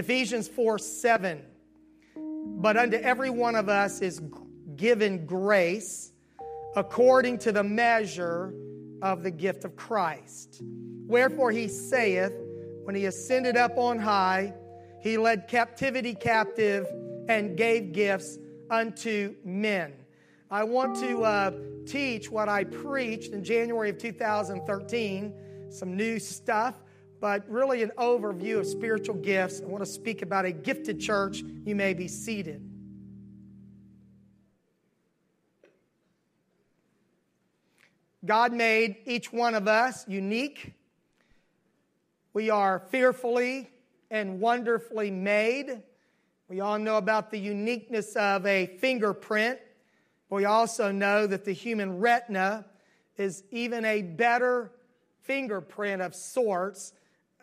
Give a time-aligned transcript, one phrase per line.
[0.00, 1.42] Ephesians 4 7.
[2.16, 4.22] But unto every one of us is
[4.74, 6.12] given grace
[6.74, 8.54] according to the measure
[9.02, 10.62] of the gift of Christ.
[11.06, 12.32] Wherefore he saith,
[12.84, 14.54] when he ascended up on high,
[15.02, 16.86] he led captivity captive
[17.28, 18.38] and gave gifts
[18.70, 19.92] unto men.
[20.50, 21.52] I want to uh,
[21.86, 25.34] teach what I preached in January of 2013,
[25.68, 26.74] some new stuff,
[27.20, 29.60] but really an overview of spiritual gifts.
[29.60, 31.42] I want to speak about a gifted church.
[31.64, 32.66] You may be seated.
[38.24, 40.72] God made each one of us unique.
[42.32, 43.70] We are fearfully
[44.10, 45.82] and wonderfully made.
[46.48, 49.58] We all know about the uniqueness of a fingerprint.
[50.30, 52.66] We also know that the human retina
[53.16, 54.72] is even a better
[55.22, 56.92] fingerprint of sorts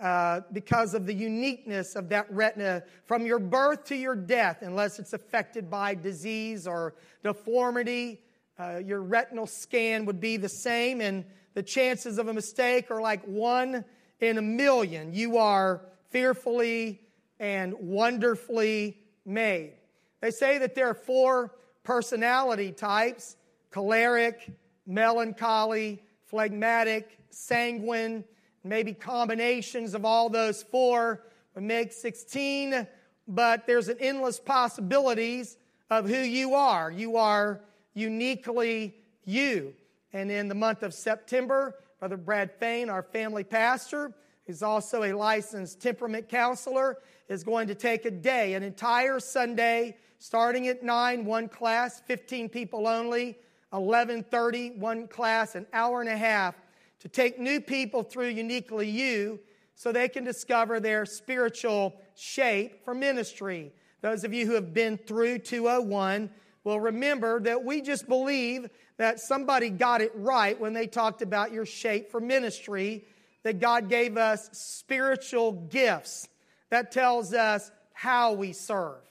[0.02, 5.00] uh, because of the uniqueness of that retina from your birth to your death, unless
[5.00, 8.22] it's affected by disease or deformity
[8.60, 13.02] uh, your retinal scan would be the same, and the chances of a mistake are
[13.02, 13.86] like one
[14.20, 15.14] in a million.
[15.14, 17.02] You are fearfully
[17.40, 19.74] and wonderfully made.
[20.22, 23.36] They say that there are four personality types
[23.70, 24.50] choleric,
[24.88, 28.24] melancholy, phlegmatic, sanguine,
[28.68, 31.24] maybe combinations of all those four
[31.56, 32.88] would make 16,
[33.28, 35.58] but there's an endless possibilities
[35.90, 36.92] of who you are.
[36.92, 37.62] You are
[37.94, 38.96] uniquely
[39.26, 39.74] you.
[40.14, 44.14] And in the month of September, Brother Brad Fain, our family pastor,
[44.46, 49.98] who's also a licensed temperament counselor, is going to take a day, an entire Sunday,
[50.20, 53.38] starting at 9, one class, 15 people only,
[53.74, 56.56] 11:30, one class, an hour and a half,
[57.00, 59.40] to take new people through uniquely you
[59.76, 63.72] so they can discover their spiritual shape for ministry.
[64.02, 66.30] Those of you who have been through 201
[66.64, 71.52] will remember that we just believe that somebody got it right when they talked about
[71.52, 73.06] your shape for ministry,
[73.44, 76.28] that God gave us spiritual gifts.
[76.70, 79.02] That tells us how we serve.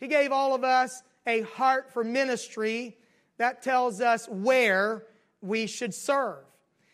[0.00, 2.96] He gave all of us a heart for ministry.
[3.38, 5.04] That tells us where
[5.40, 6.44] we should serve.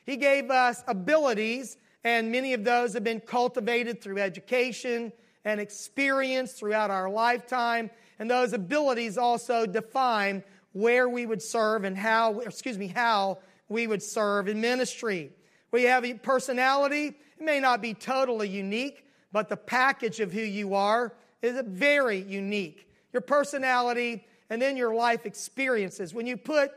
[0.05, 5.12] He gave us abilities, and many of those have been cultivated through education
[5.44, 7.91] and experience throughout our lifetime.
[8.19, 13.38] And those abilities also define where we would serve and how, excuse me, how
[13.69, 15.31] we would serve in ministry.
[15.71, 17.06] We have a personality.
[17.38, 22.19] It may not be totally unique, but the package of who you are is very
[22.19, 22.88] unique.
[23.12, 26.12] Your personality and then your life experiences.
[26.12, 26.72] When you put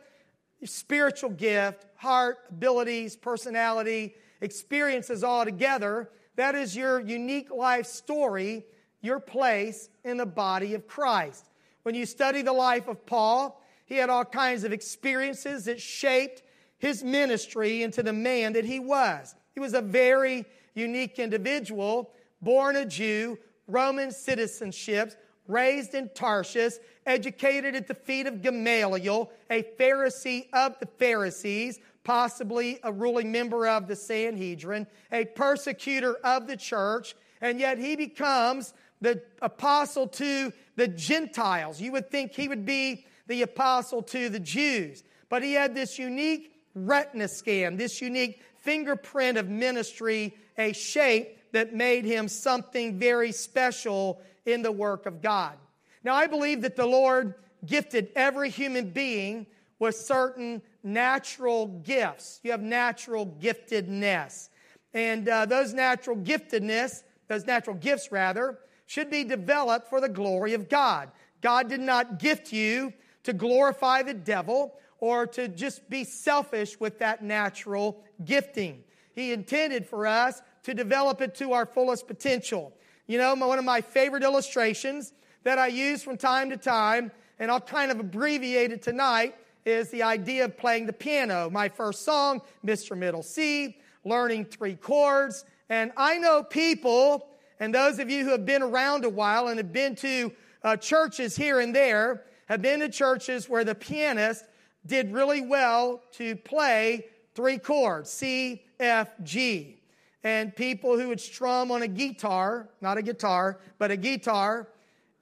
[0.66, 8.66] spiritual gift, heart, abilities, personality, experiences all together, that is your unique life story
[9.04, 11.50] your place in the body of Christ.
[11.84, 16.42] When you study the life of Paul, he had all kinds of experiences that shaped
[16.80, 19.36] his ministry into the man that he was.
[19.54, 23.38] He was a very unique individual, born a Jew,
[23.68, 25.14] Roman citizenship,
[25.48, 26.74] raised in Tarshish,
[27.06, 33.68] educated at the feet of Gamaliel, a Pharisee of the Pharisees, possibly a ruling member
[33.68, 40.54] of the Sanhedrin, a persecutor of the church, and yet he becomes the apostle to
[40.76, 41.82] the Gentiles.
[41.82, 45.04] You would think he would be the apostle to the Jews.
[45.30, 51.74] But he had this unique retina scan, this unique fingerprint of ministry, a shape that
[51.74, 55.58] made him something very special in the work of God.
[56.04, 59.48] Now, I believe that the Lord gifted every human being
[59.80, 62.42] with certain natural gifts.
[62.44, 64.50] You have natural giftedness.
[64.94, 70.54] And uh, those natural giftedness, those natural gifts rather, should be developed for the glory
[70.54, 71.10] of God.
[71.42, 72.94] God did not gift you
[73.24, 78.84] to glorify the devil or to just be selfish with that natural gifting.
[79.14, 82.74] He intended for us to develop it to our fullest potential.
[83.08, 87.52] You know, one of my favorite illustrations that I use from time to time, and
[87.52, 89.36] I'll kind of abbreviate it tonight,
[89.66, 91.50] is the idea of playing the piano.
[91.50, 92.98] My first song, Mr.
[92.98, 95.46] Middle C, learning three chords.
[95.70, 97.30] And I know people
[97.64, 100.34] and those of you who have been around a while and have been to
[100.64, 104.44] uh, churches here and there, have been to churches where the pianist
[104.86, 107.06] did really well to play
[107.36, 109.78] three chords C, F, G.
[110.24, 114.70] And people who would strum on a guitar, not a guitar, but a guitar,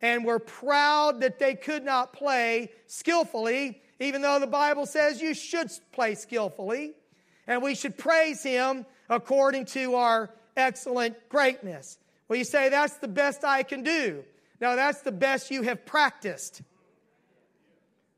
[0.02, 5.34] and were proud that they could not play skillfully, even though the Bible says you
[5.34, 6.94] should play skillfully.
[7.48, 11.98] And we should praise Him according to our excellent greatness.
[12.28, 14.24] Well, you say, that's the best I can do.
[14.62, 16.62] No, that's the best you have practiced.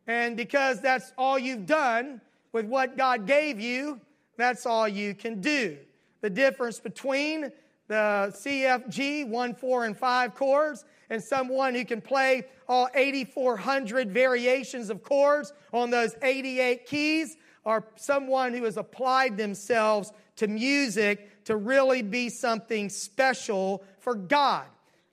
[0.06, 2.20] And because that's all you've done
[2.52, 4.02] with what God gave you,
[4.38, 5.78] that's all you can do.
[6.24, 7.52] The difference between
[7.90, 14.90] the CFG 1, 4, and 5 chords and someone who can play all 8,400 variations
[14.90, 17.36] of chords on those 88 keys
[17.66, 24.64] or someone who has applied themselves to music to really be something special for God.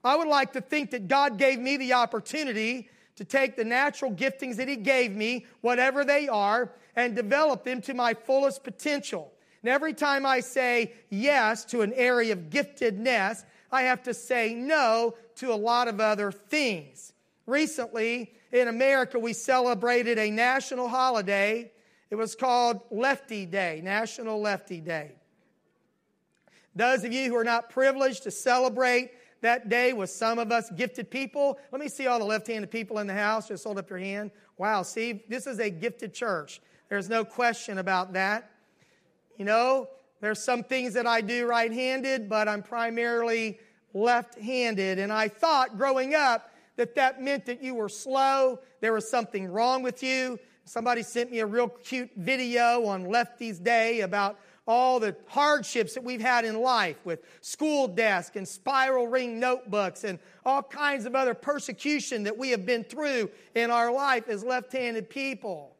[0.04, 4.12] I would like to think that God gave me the opportunity to take the natural
[4.12, 9.32] giftings that He gave me, whatever they are, and develop them to my fullest potential.
[9.62, 14.54] And every time I say yes to an area of giftedness, I have to say
[14.54, 17.12] no to a lot of other things.
[17.46, 21.70] Recently, in America, we celebrated a national holiday.
[22.10, 25.12] It was called Lefty Day, National Lefty Day.
[26.74, 29.10] Those of you who are not privileged to celebrate
[29.42, 32.70] that day with some of us gifted people, let me see all the left handed
[32.70, 33.48] people in the house.
[33.48, 34.30] Just hold up your hand.
[34.58, 36.60] Wow, see, this is a gifted church.
[36.88, 38.50] There's no question about that.
[39.40, 39.88] You know,
[40.20, 43.58] there's some things that I do right handed, but I'm primarily
[43.94, 44.98] left handed.
[44.98, 49.46] And I thought growing up that that meant that you were slow, there was something
[49.46, 50.38] wrong with you.
[50.66, 54.38] Somebody sent me a real cute video on Lefty's Day about
[54.68, 60.04] all the hardships that we've had in life with school desk and spiral ring notebooks
[60.04, 64.44] and all kinds of other persecution that we have been through in our life as
[64.44, 65.74] left-handed people.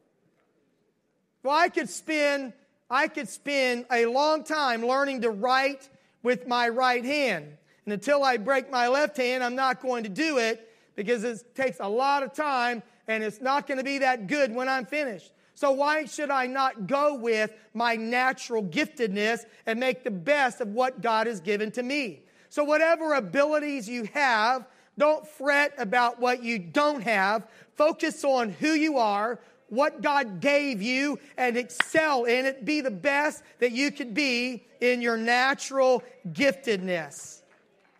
[1.43, 2.53] Well, I could spend
[2.91, 5.89] I could spend a long time learning to write
[6.23, 7.57] with my right hand.
[7.85, 11.55] And until I break my left hand, I'm not going to do it because it
[11.55, 14.85] takes a lot of time and it's not going to be that good when I'm
[14.85, 15.31] finished.
[15.55, 20.69] So, why should I not go with my natural giftedness and make the best of
[20.69, 22.23] what God has given to me?
[22.49, 24.67] So, whatever abilities you have,
[24.97, 27.47] don't fret about what you don't have.
[27.75, 29.39] Focus on who you are,
[29.71, 32.65] what God gave you, and excel in it.
[32.65, 37.41] Be the best that you could be in your natural giftedness.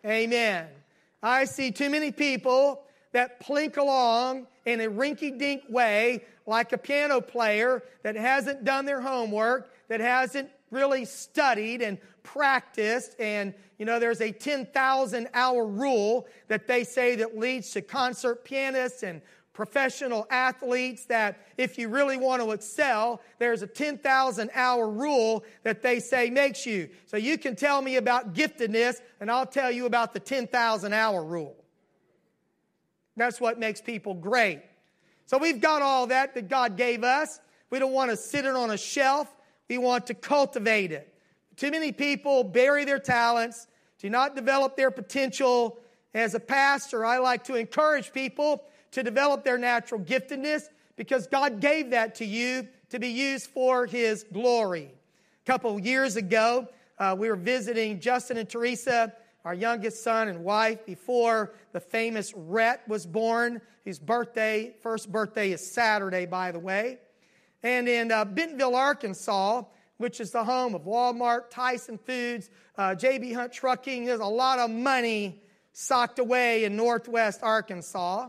[0.04, 0.66] Amen.
[1.22, 2.82] I see too many people
[3.12, 8.84] that plink along in a rinky dink way, like a piano player that hasn't done
[8.84, 13.14] their homework, that hasn't really studied and practiced.
[13.18, 18.44] And, you know, there's a 10,000 hour rule that they say that leads to concert
[18.44, 19.22] pianists and
[19.52, 25.82] professional athletes that if you really want to excel, there's a 10,000 hour rule that
[25.82, 26.88] they say makes you.
[27.06, 31.22] So you can tell me about giftedness, and I'll tell you about the 10,000 hour
[31.22, 31.56] rule.
[33.16, 34.62] That's what makes people great.
[35.26, 37.38] So we've got all that that God gave us.
[37.68, 39.28] We don't want to sit it on a shelf.
[39.68, 41.12] We want to cultivate it.
[41.56, 43.66] Too many people bury their talents,
[43.98, 45.78] do not develop their potential.
[46.14, 50.64] As a pastor, I like to encourage people to develop their natural giftedness
[50.96, 54.90] because God gave that to you to be used for His glory.
[55.44, 56.68] A couple years ago,
[56.98, 59.12] uh, we were visiting Justin and Teresa
[59.44, 63.60] our youngest son and wife, before the famous Rhett was born.
[63.84, 66.98] His birthday, first birthday is Saturday, by the way.
[67.62, 69.64] And in uh, Bentonville, Arkansas,
[69.96, 74.58] which is the home of Walmart, Tyson Foods, uh, JB Hunt Trucking, there's a lot
[74.58, 75.42] of money
[75.72, 78.28] socked away in northwest Arkansas.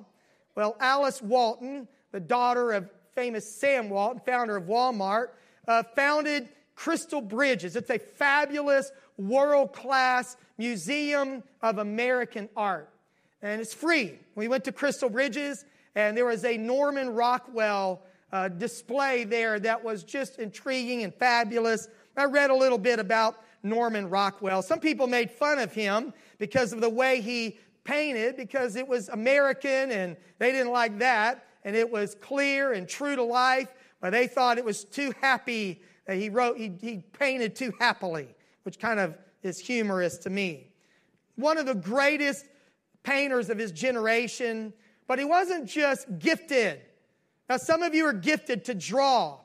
[0.55, 5.29] Well, Alice Walton, the daughter of famous Sam Walton, founder of Walmart,
[5.67, 7.75] uh, founded Crystal Bridges.
[7.75, 12.89] It's a fabulous world class museum of American art.
[13.41, 14.19] And it's free.
[14.35, 19.83] We went to Crystal Bridges, and there was a Norman Rockwell uh, display there that
[19.83, 21.87] was just intriguing and fabulous.
[22.17, 24.61] I read a little bit about Norman Rockwell.
[24.61, 29.09] Some people made fun of him because of the way he painted, because it was
[29.09, 31.45] American and they didn't like that.
[31.63, 35.81] And it was clear and true to life, but they thought it was too happy
[36.05, 40.67] that he wrote, he, he painted too happily which kind of is humorous to me.
[41.35, 42.45] One of the greatest
[43.03, 44.73] painters of his generation,
[45.07, 46.81] but he wasn't just gifted.
[47.49, 49.39] Now, some of you are gifted to draw.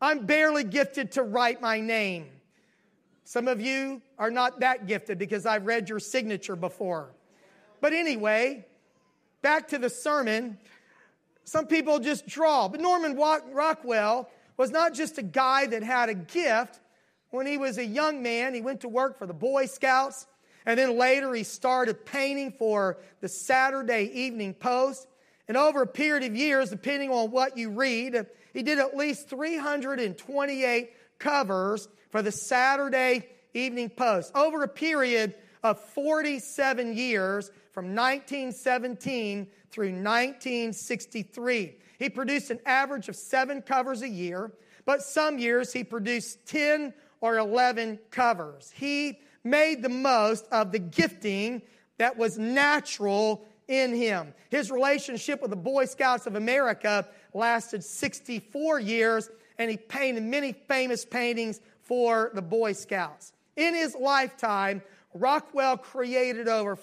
[0.00, 2.26] I'm barely gifted to write my name.
[3.24, 7.14] Some of you are not that gifted because I've read your signature before.
[7.80, 8.66] But anyway,
[9.42, 10.58] back to the sermon.
[11.44, 12.68] Some people just draw.
[12.68, 16.80] But Norman Rockwell was not just a guy that had a gift,
[17.30, 20.26] when he was a young man, he went to work for the Boy Scouts,
[20.64, 25.06] and then later he started painting for the Saturday Evening Post.
[25.48, 29.28] And over a period of years, depending on what you read, he did at least
[29.28, 39.46] 328 covers for the Saturday Evening Post over a period of 47 years from 1917
[39.70, 41.76] through 1963.
[41.98, 44.50] He produced an average of seven covers a year,
[44.86, 48.72] but some years he produced 10 or 11 covers.
[48.74, 51.60] He made the most of the gifting
[51.98, 54.32] that was natural in him.
[54.48, 59.28] His relationship with the Boy Scouts of America lasted 64 years,
[59.58, 63.34] and he painted many famous paintings for the Boy Scouts.
[63.54, 64.80] In his lifetime,
[65.12, 66.76] Rockwell created over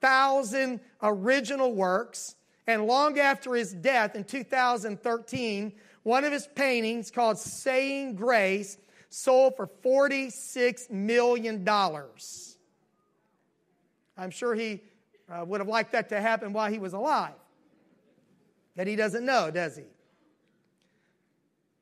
[0.00, 7.38] 4,000 original works, and long after his death in 2013, one of his paintings called
[7.38, 8.78] Saying Grace
[9.10, 11.68] sold for $46 million.
[14.16, 14.82] I'm sure he
[15.30, 17.34] uh, would have liked that to happen while he was alive.
[18.76, 19.84] That he doesn't know, does he?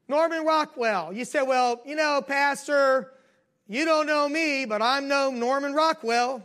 [0.08, 1.12] Norman Rockwell.
[1.12, 3.12] You say, well, you know, Pastor,
[3.68, 6.42] you don't know me, but I know Norman Rockwell.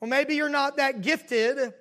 [0.00, 1.72] Well, maybe you're not that gifted.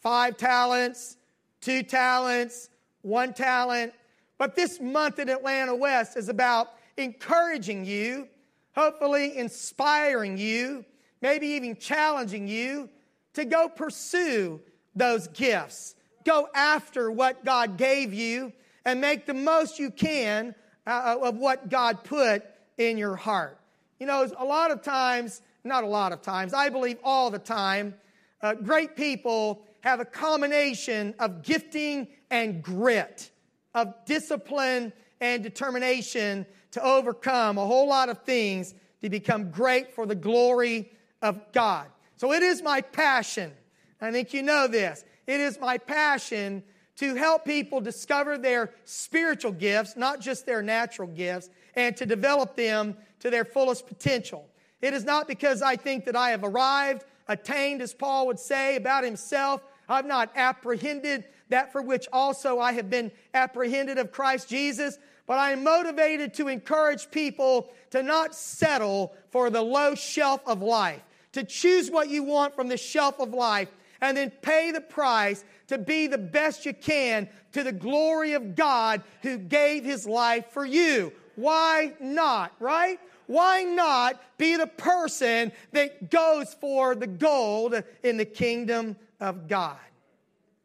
[0.00, 1.16] Five talents,
[1.60, 2.68] two talents,
[3.02, 3.92] one talent.
[4.38, 8.28] But this month in Atlanta West is about encouraging you,
[8.74, 10.84] hopefully inspiring you,
[11.20, 12.88] maybe even challenging you
[13.34, 14.60] to go pursue
[14.94, 15.94] those gifts.
[16.24, 18.52] Go after what God gave you
[18.84, 20.54] and make the most you can
[20.86, 22.44] uh, of what God put
[22.78, 23.58] in your heart.
[23.98, 27.38] You know, a lot of times, not a lot of times, I believe all the
[27.38, 27.94] time,
[28.40, 33.30] uh, great people have a combination of gifting and grit,
[33.74, 40.06] of discipline and determination to overcome a whole lot of things to become great for
[40.06, 40.90] the glory
[41.20, 41.86] of God.
[42.16, 43.52] So it is my passion.
[44.00, 45.04] I think you know this.
[45.26, 46.62] It is my passion
[46.96, 52.56] to help people discover their spiritual gifts, not just their natural gifts, and to develop
[52.56, 54.48] them to their fullest potential.
[54.82, 58.76] It is not because I think that I have arrived, attained, as Paul would say
[58.76, 59.62] about himself.
[59.88, 65.38] I've not apprehended that for which also I have been apprehended of Christ Jesus, but
[65.38, 71.02] I am motivated to encourage people to not settle for the low shelf of life,
[71.32, 73.68] to choose what you want from the shelf of life,
[74.00, 78.56] and then pay the price to be the best you can to the glory of
[78.56, 81.12] God who gave his life for you.
[81.36, 82.98] Why not, right?
[83.32, 89.78] Why not be the person that goes for the gold in the kingdom of God?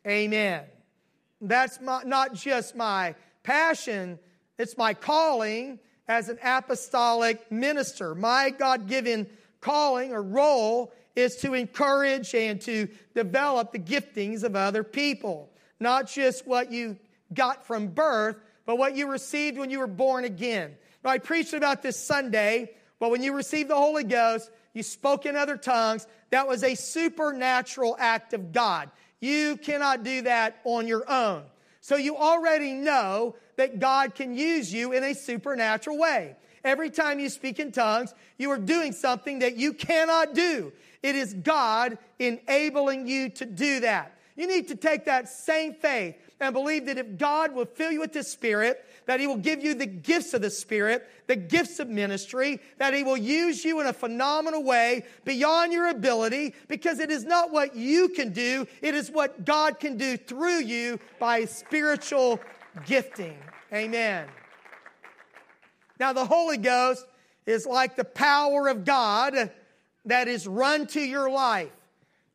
[0.05, 0.65] Amen.
[1.39, 4.19] That's my, not just my passion,
[4.59, 8.13] it's my calling as an apostolic minister.
[8.13, 9.27] My God given
[9.61, 15.49] calling or role is to encourage and to develop the giftings of other people.
[15.79, 16.97] Not just what you
[17.33, 20.75] got from birth, but what you received when you were born again.
[21.07, 25.25] Now, I preached about this Sunday, but when you received the Holy Ghost, you spoke
[25.25, 26.05] in other tongues.
[26.31, 28.91] That was a supernatural act of God.
[29.21, 31.43] You cannot do that on your own.
[31.79, 36.35] So you already know that God can use you in a supernatural way.
[36.65, 40.73] Every time you speak in tongues, you are doing something that you cannot do.
[41.03, 44.17] It is God enabling you to do that.
[44.35, 47.99] You need to take that same faith and believe that if God will fill you
[47.99, 51.79] with the Spirit, that He will give you the gifts of the Spirit, the gifts
[51.79, 56.99] of ministry, that He will use you in a phenomenal way beyond your ability, because
[56.99, 60.99] it is not what you can do, it is what God can do through you
[61.19, 62.39] by spiritual
[62.85, 63.37] gifting.
[63.73, 64.27] Amen.
[65.99, 67.05] Now, the Holy Ghost
[67.47, 69.51] is like the power of God
[70.05, 71.71] that is run to your life,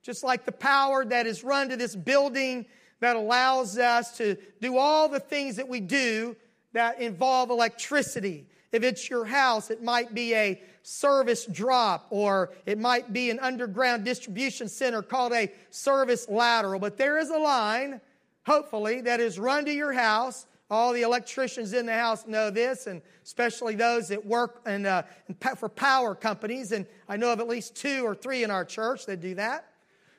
[0.03, 2.67] just like the power that is run to this building
[3.03, 6.37] that allows us to do all the things that we do
[6.73, 8.47] that involve electricity.
[8.71, 13.41] If it's your house, it might be a service drop or it might be an
[13.41, 16.79] underground distribution center called a service lateral.
[16.79, 18.01] But there is a line,
[18.47, 20.47] hopefully, that is run to your house.
[20.71, 25.03] All the electricians in the house know this, and especially those that work in, uh,
[25.57, 26.71] for power companies.
[26.71, 29.67] And I know of at least two or three in our church that do that.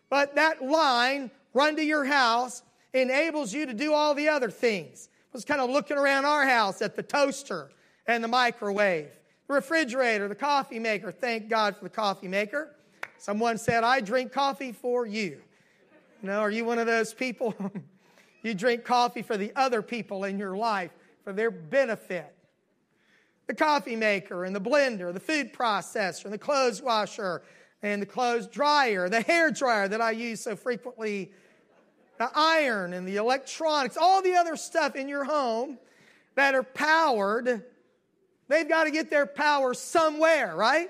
[0.10, 2.62] But that line run to your house
[3.02, 6.82] enables you to do all the other things was kind of looking around our house
[6.82, 7.72] at the toaster
[8.06, 9.10] and the microwave,
[9.48, 11.12] the refrigerator, the coffee maker.
[11.12, 12.76] Thank God for the coffee maker.
[13.18, 15.42] Someone said, I drink coffee for you.
[16.22, 17.56] Know, are you one of those people?
[18.44, 20.92] you drink coffee for the other people in your life,
[21.24, 22.34] for their benefit.
[23.48, 27.44] The coffee maker and the blender, the food processor and the clothes washer
[27.82, 31.32] and the clothes dryer, the hair dryer that I use so frequently
[32.34, 35.78] iron and the electronics, all the other stuff in your home
[36.36, 37.64] that are powered,
[38.48, 40.90] they've got to get their power somewhere, right?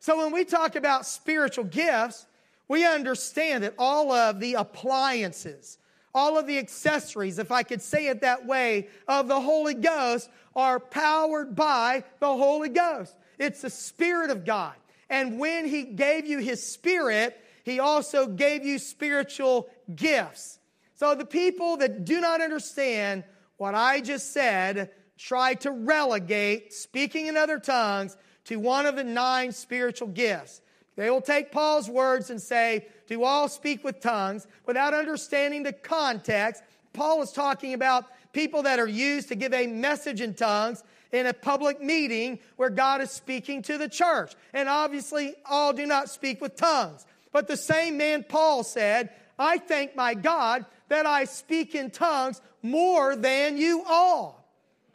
[0.00, 2.26] So when we talk about spiritual gifts,
[2.68, 5.78] we understand that all of the appliances,
[6.14, 10.30] all of the accessories, if I could say it that way, of the Holy Ghost
[10.54, 13.16] are powered by the Holy Ghost.
[13.38, 14.74] It's the Spirit of God.
[15.10, 20.57] And when He gave you His Spirit, He also gave you spiritual gifts.
[20.98, 23.22] So the people that do not understand
[23.56, 29.04] what I just said try to relegate speaking in other tongues to one of the
[29.04, 30.60] nine spiritual gifts.
[30.96, 35.72] They will take Paul's words and say, Do all speak with tongues without understanding the
[35.72, 36.64] context.
[36.92, 41.26] Paul is talking about people that are used to give a message in tongues in
[41.26, 44.34] a public meeting where God is speaking to the church.
[44.52, 47.06] And obviously, all do not speak with tongues.
[47.30, 52.40] But the same man, Paul, said, I thank my God that I speak in tongues
[52.62, 54.38] more than you all.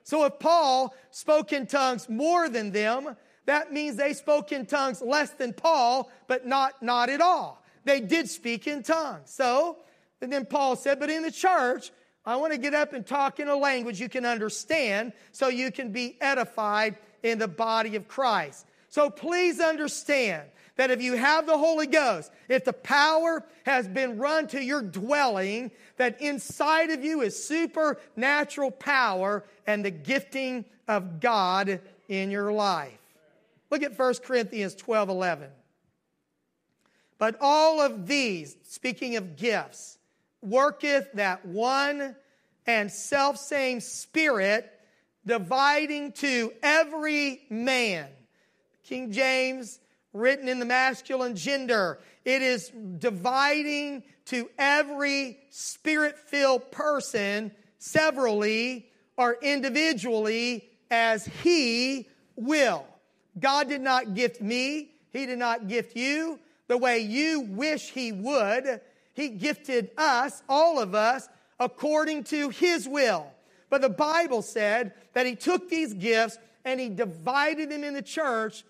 [0.03, 5.01] So if Paul spoke in tongues more than them, that means they spoke in tongues
[5.01, 7.63] less than Paul, but not, not at all.
[7.85, 9.29] They did speak in tongues.
[9.29, 9.77] So,
[10.21, 11.91] and then Paul said, but in the church,
[12.25, 15.71] I want to get up and talk in a language you can understand so you
[15.71, 18.65] can be edified in the body of Christ.
[18.93, 20.43] So please understand
[20.75, 24.83] that if you have the Holy Ghost, if the power has been run to your
[24.83, 32.53] dwelling, that inside of you is supernatural power and the gifting of God in your
[32.53, 32.99] life.
[33.71, 35.49] Look at 1 Corinthians 12 11.
[37.17, 39.97] But all of these, speaking of gifts,
[40.43, 42.15] worketh that one
[42.67, 44.71] and self same Spirit,
[45.25, 48.07] dividing to every man.
[48.83, 49.79] King James,
[50.13, 59.37] written in the masculine gender, it is dividing to every spirit filled person severally or
[59.41, 62.85] individually as he will.
[63.39, 64.91] God did not gift me.
[65.11, 68.81] He did not gift you the way you wish He would.
[69.13, 71.27] He gifted us, all of us,
[71.59, 73.27] according to His will.
[73.69, 78.01] But the Bible said that He took these gifts and He divided them in the
[78.01, 78.63] church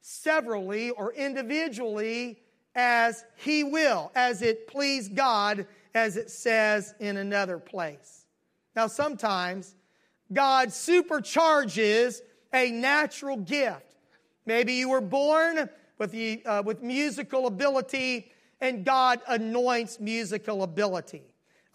[0.00, 2.38] severally or individually
[2.74, 8.26] as He will, as it pleased God, as it says in another place.
[8.76, 9.74] Now, sometimes
[10.32, 12.20] God supercharges
[12.52, 13.96] a natural gift.
[14.46, 18.30] Maybe you were born with, the, uh, with musical ability
[18.60, 21.22] and God anoints musical ability.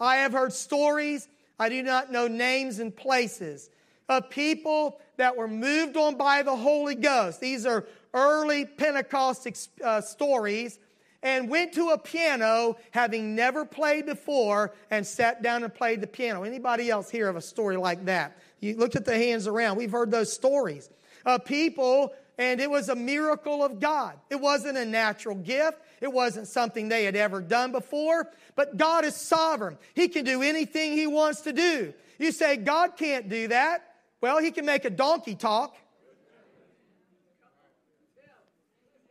[0.00, 3.70] I have heard stories, I do not know names and places,
[4.08, 7.40] of people that were moved on by the Holy Ghost.
[7.40, 10.78] These are early Pentecost uh, stories
[11.22, 16.06] and went to a piano having never played before and sat down and played the
[16.06, 16.44] piano.
[16.44, 18.38] Anybody else hear of a story like that?
[18.60, 19.76] You looked at the hands around.
[19.76, 20.88] We've heard those stories
[21.26, 24.18] of people and it was a miracle of God.
[24.28, 25.78] It wasn't a natural gift.
[26.00, 29.78] It wasn't something they had ever done before, but God is sovereign.
[29.94, 31.94] He can do anything He wants to do.
[32.18, 33.84] You say, God can't do that.
[34.20, 35.76] Well, He can make a donkey talk.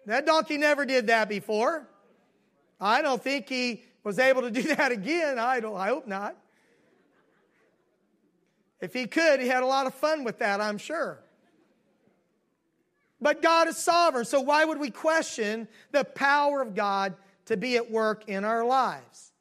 [0.06, 1.88] That donkey never did that before.
[2.80, 5.40] I don't think He was able to do that again.
[5.40, 6.36] I, don't, I hope not.
[8.82, 11.20] If He could, He had a lot of fun with that, I'm sure.
[13.22, 17.78] But God is sovereign, so why would we question the power of God to be
[17.78, 19.32] at work in our lives?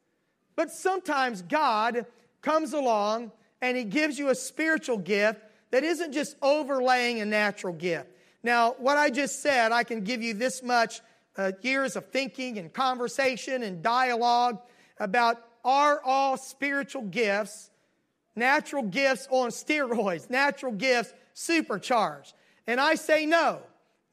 [0.54, 2.06] But sometimes God
[2.42, 5.40] comes along and He gives you a spiritual gift
[5.72, 8.08] that isn't just overlaying a natural gift.
[8.42, 11.00] Now, what I just said, I can give you this much
[11.36, 14.60] uh, years of thinking and conversation and dialogue
[14.98, 17.70] about are all spiritual gifts
[18.34, 22.34] natural gifts on steroids, natural gifts supercharged?
[22.66, 23.60] And I say no.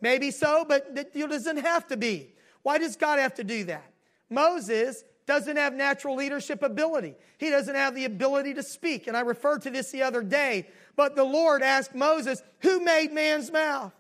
[0.02, 2.30] Maybe so, but it doesn't have to be.
[2.64, 3.92] Why does God have to do that?
[4.30, 7.16] Moses doesn't have natural leadership ability.
[7.38, 9.08] He doesn't have the ability to speak.
[9.08, 10.68] And I referred to this the other day.
[10.96, 13.94] But the Lord asked Moses, Who made man's mouth?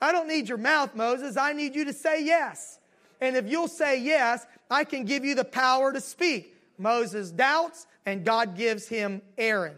[0.00, 1.36] I don't need your mouth, Moses.
[1.36, 2.78] I need you to say yes.
[3.20, 6.56] And if you'll say yes, I can give you the power to speak.
[6.78, 9.76] Moses doubts, and God gives him Aaron.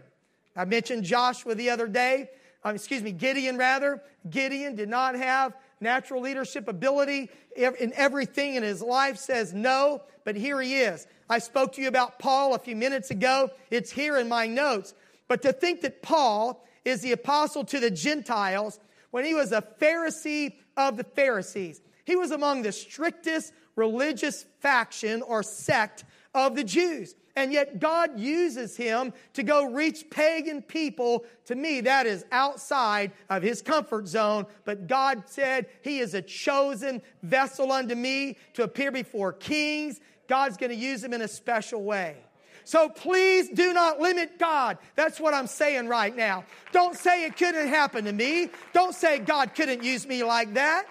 [0.55, 2.31] I mentioned Joshua the other day.
[2.65, 4.03] Um, excuse me, Gideon rather.
[4.31, 10.37] Gideon did not have natural leadership ability in everything in his life says no, but
[10.37, 11.07] here he is.
[11.29, 13.51] I spoke to you about Paul a few minutes ago.
[13.71, 14.95] It's here in my notes.
[15.29, 18.79] But to think that Paul is the apostle to the Gentiles
[19.13, 25.23] when he was a Pharisee of the Pharisees, he was among the strictest religious faction
[25.23, 27.15] or sect of the Jews.
[27.35, 31.25] And yet God uses him to go reach pagan people.
[31.47, 34.47] To me, that is outside of his comfort zone.
[34.65, 40.01] But God said he is a chosen vessel unto me to appear before kings.
[40.29, 42.17] God's going to use him in a special way.
[42.65, 44.79] So please do not limit God.
[44.95, 46.45] That's what I'm saying right now.
[46.73, 48.49] Don't say it couldn't happen to me.
[48.73, 50.87] Don't say God couldn't use me like that.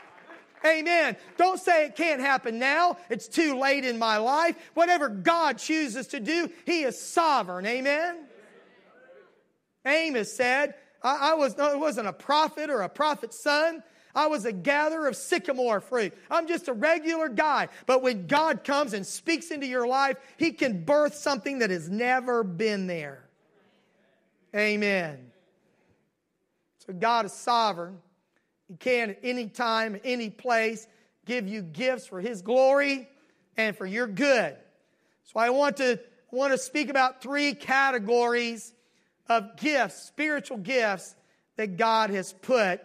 [0.65, 1.15] Amen.
[1.37, 2.97] Don't say it can't happen now.
[3.09, 4.55] It's too late in my life.
[4.73, 7.65] Whatever God chooses to do, He is sovereign.
[7.65, 8.25] Amen.
[9.85, 13.81] Amos said, I, I was, no, wasn't a prophet or a prophet's son.
[14.13, 16.13] I was a gatherer of sycamore fruit.
[16.29, 17.69] I'm just a regular guy.
[17.85, 21.89] But when God comes and speaks into your life, He can birth something that has
[21.89, 23.27] never been there.
[24.55, 25.31] Amen.
[26.85, 27.97] So God is sovereign.
[28.67, 30.87] He can at any time, any place,
[31.25, 33.07] give you gifts for His glory
[33.57, 34.57] and for your good.
[35.23, 38.73] So I want to, I want to speak about three categories
[39.29, 41.15] of gifts, spiritual gifts
[41.55, 42.81] that God has put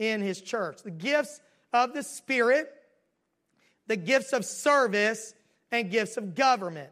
[0.00, 1.40] in His church the gifts
[1.72, 2.72] of the Spirit,
[3.86, 5.34] the gifts of service,
[5.70, 6.90] and gifts of government.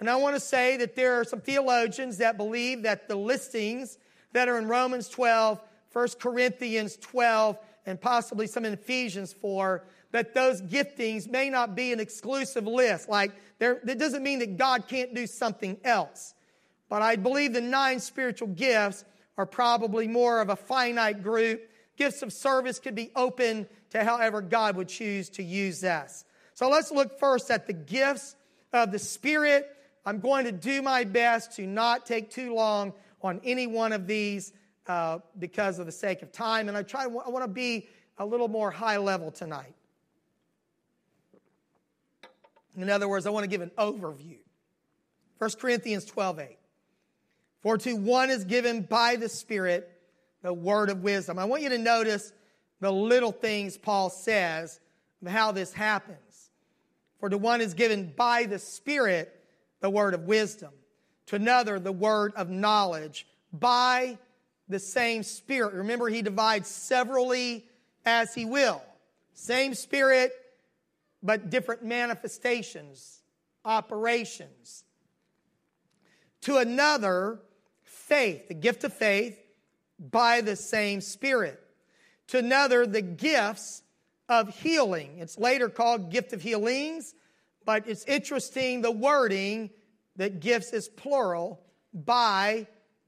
[0.00, 3.96] And I want to say that there are some theologians that believe that the listings
[4.32, 5.60] that are in Romans 12,
[5.92, 11.92] 1 Corinthians 12, and possibly some in Ephesians 4, that those giftings may not be
[11.92, 13.08] an exclusive list.
[13.08, 16.34] Like, there, that doesn't mean that God can't do something else.
[16.88, 19.04] But I believe the nine spiritual gifts
[19.36, 21.67] are probably more of a finite group.
[21.98, 26.24] Gifts of service could be open to however God would choose to use us.
[26.54, 28.36] So let's look first at the gifts
[28.72, 29.68] of the Spirit.
[30.06, 34.06] I'm going to do my best to not take too long on any one of
[34.06, 34.52] these
[34.86, 36.68] uh, because of the sake of time.
[36.68, 39.74] And I try, I want to be a little more high level tonight.
[42.76, 44.38] In other words, I want to give an overview.
[45.38, 46.58] 1 Corinthians 12 8.
[47.60, 49.97] For to one is given by the Spirit
[50.42, 51.38] the word of wisdom.
[51.38, 52.32] I want you to notice
[52.80, 54.80] the little things Paul says
[55.24, 56.50] of how this happens.
[57.18, 59.34] For to one is given by the Spirit
[59.80, 60.70] the word of wisdom,
[61.26, 64.18] to another the word of knowledge by
[64.68, 65.74] the same Spirit.
[65.74, 67.64] Remember, He divides severally
[68.04, 68.82] as He will.
[69.34, 70.32] Same Spirit,
[71.22, 73.22] but different manifestations,
[73.64, 74.84] operations.
[76.42, 77.40] To another,
[77.82, 79.38] faith, the gift of faith
[79.98, 81.60] by the same Spirit.
[82.28, 83.82] To another, the gifts
[84.28, 85.18] of healing.
[85.18, 87.14] It's later called gift of healings,
[87.64, 89.70] but it's interesting the wording
[90.16, 91.60] that gifts is plural
[91.92, 92.66] by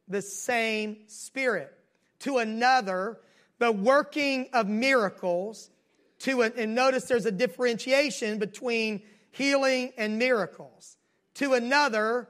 [0.09, 1.73] the same Spirit.
[2.21, 3.21] To another,
[3.59, 5.71] the working of miracles.
[6.21, 10.97] To a, and notice there's a differentiation between healing and miracles.
[11.35, 12.29] To another,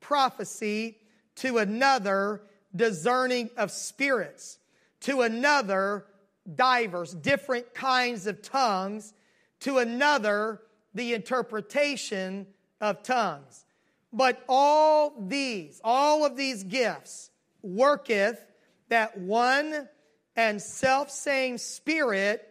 [0.00, 0.98] prophecy.
[1.36, 2.42] To another,
[2.74, 4.58] discerning of spirits.
[5.00, 6.06] To another,
[6.54, 9.14] divers, different kinds of tongues.
[9.60, 10.62] To another,
[10.94, 12.46] the interpretation
[12.80, 13.64] of tongues.
[14.12, 17.30] But all these, all of these gifts
[17.62, 18.44] worketh
[18.88, 19.88] that one
[20.36, 22.46] and self same Spirit,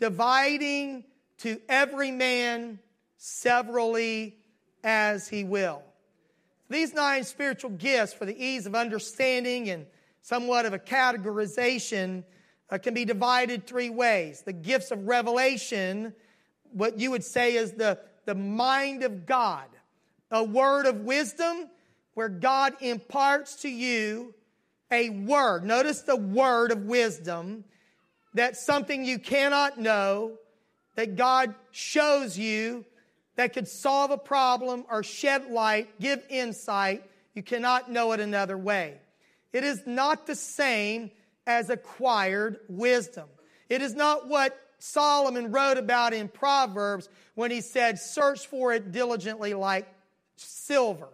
[0.00, 1.04] dividing
[1.38, 2.78] to every man
[3.16, 4.36] severally
[4.84, 5.82] as he will.
[6.68, 9.86] These nine spiritual gifts, for the ease of understanding and
[10.22, 12.24] somewhat of a categorization,
[12.70, 14.42] uh, can be divided three ways.
[14.42, 16.12] The gifts of revelation,
[16.72, 19.66] what you would say is the, the mind of God
[20.30, 21.68] a word of wisdom
[22.14, 24.34] where God imparts to you
[24.90, 25.64] a word.
[25.64, 27.64] Notice the word of wisdom.
[28.34, 30.38] That's something you cannot know,
[30.94, 32.84] that God shows you
[33.36, 37.04] that could solve a problem or shed light, give insight.
[37.34, 38.98] You cannot know it another way.
[39.52, 41.10] It is not the same
[41.46, 43.28] as acquired wisdom.
[43.68, 48.92] It is not what Solomon wrote about in Proverbs when he said, Search for it
[48.92, 49.86] diligently like
[50.36, 51.08] silver.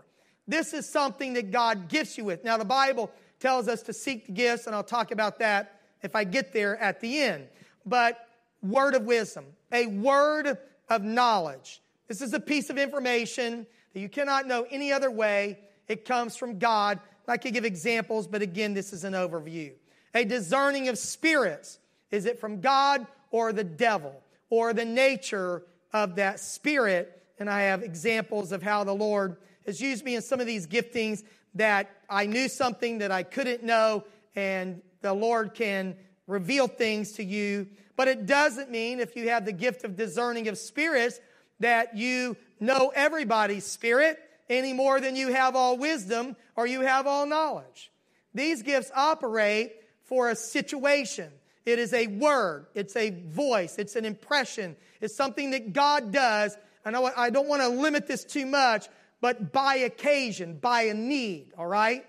[0.48, 2.44] This is something that God gifts you with.
[2.44, 6.16] Now, the Bible tells us to seek the gifts, and I'll talk about that if
[6.16, 7.46] I get there at the end.
[7.86, 8.18] But
[8.62, 10.58] word of wisdom, a word
[10.88, 11.80] of knowledge.
[12.12, 15.60] This is a piece of information that you cannot know any other way.
[15.88, 17.00] It comes from God.
[17.26, 19.72] I could give examples, but again, this is an overview.
[20.12, 21.78] A discerning of spirits.
[22.10, 25.62] Is it from God or the devil or the nature
[25.94, 27.18] of that spirit?
[27.38, 30.66] and I have examples of how the Lord has used me in some of these
[30.66, 34.04] giftings that I knew something that I couldn't know,
[34.36, 35.96] and the Lord can
[36.26, 37.68] reveal things to you.
[37.96, 41.20] But it doesn't mean if you have the gift of discerning of spirits
[41.62, 47.06] that you know everybody's spirit any more than you have all wisdom or you have
[47.06, 47.90] all knowledge.
[48.34, 49.72] These gifts operate
[50.04, 51.30] for a situation.
[51.64, 56.56] It is a word, it's a voice, it's an impression, it's something that God does.
[56.84, 58.88] And I don't want to limit this too much,
[59.20, 62.04] but by occasion, by a need, all right?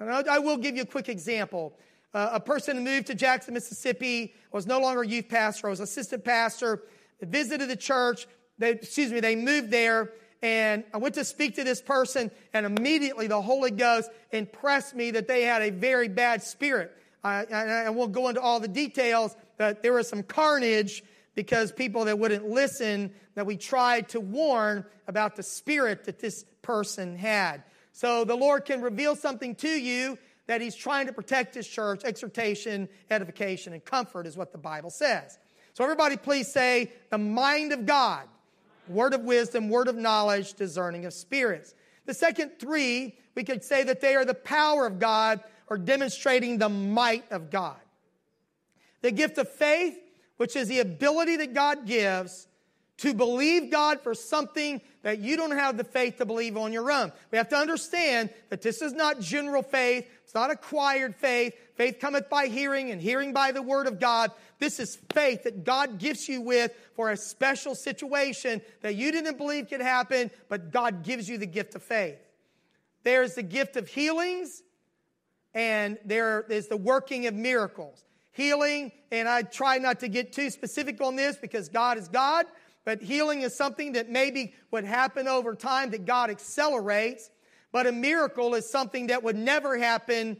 [0.00, 1.74] And I will give you a quick example.
[2.12, 6.24] Uh, a person moved to Jackson, Mississippi, was no longer a youth pastor, was assistant
[6.24, 6.82] pastor,
[7.22, 8.26] visited the church.
[8.60, 12.64] They, excuse me, they moved there, and I went to speak to this person, and
[12.66, 16.96] immediately the Holy Ghost impressed me that they had a very bad spirit.
[17.24, 21.02] And won't go into all the details, but there was some carnage
[21.34, 26.44] because people that wouldn't listen, that we tried to warn about the spirit that this
[26.62, 27.62] person had.
[27.92, 32.04] So the Lord can reveal something to you that He's trying to protect His church.
[32.04, 35.38] Exhortation, edification, and comfort is what the Bible says.
[35.74, 38.26] So everybody, please say the mind of God,
[38.90, 41.74] word of wisdom, word of knowledge, discerning of spirits.
[42.06, 46.58] The second three, we could say that they are the power of God or demonstrating
[46.58, 47.78] the might of God.
[49.02, 49.98] The gift of faith,
[50.36, 52.48] which is the ability that God gives
[52.98, 56.90] to believe God for something that you don't have the faith to believe on your
[56.90, 57.12] own.
[57.30, 60.06] We have to understand that this is not general faith.
[60.24, 61.54] It's not acquired faith.
[61.80, 64.32] Faith cometh by hearing and hearing by the word of God.
[64.58, 69.38] This is faith that God gives you with for a special situation that you didn't
[69.38, 72.18] believe could happen, but God gives you the gift of faith.
[73.02, 74.62] There's the gift of healings
[75.54, 78.04] and there is the working of miracles.
[78.32, 82.44] Healing, and I try not to get too specific on this because God is God,
[82.84, 87.30] but healing is something that maybe would happen over time that God accelerates.
[87.72, 90.36] But a miracle is something that would never happen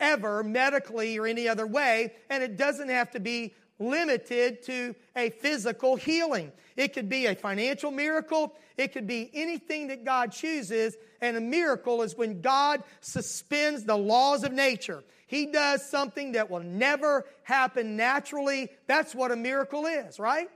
[0.00, 5.30] ever medically or any other way, and it doesn't have to be limited to a
[5.30, 6.52] physical healing.
[6.76, 11.40] It could be a financial miracle, it could be anything that God chooses, and a
[11.40, 15.02] miracle is when God suspends the laws of nature.
[15.26, 18.68] He does something that will never happen naturally.
[18.86, 20.48] That's what a miracle is, right?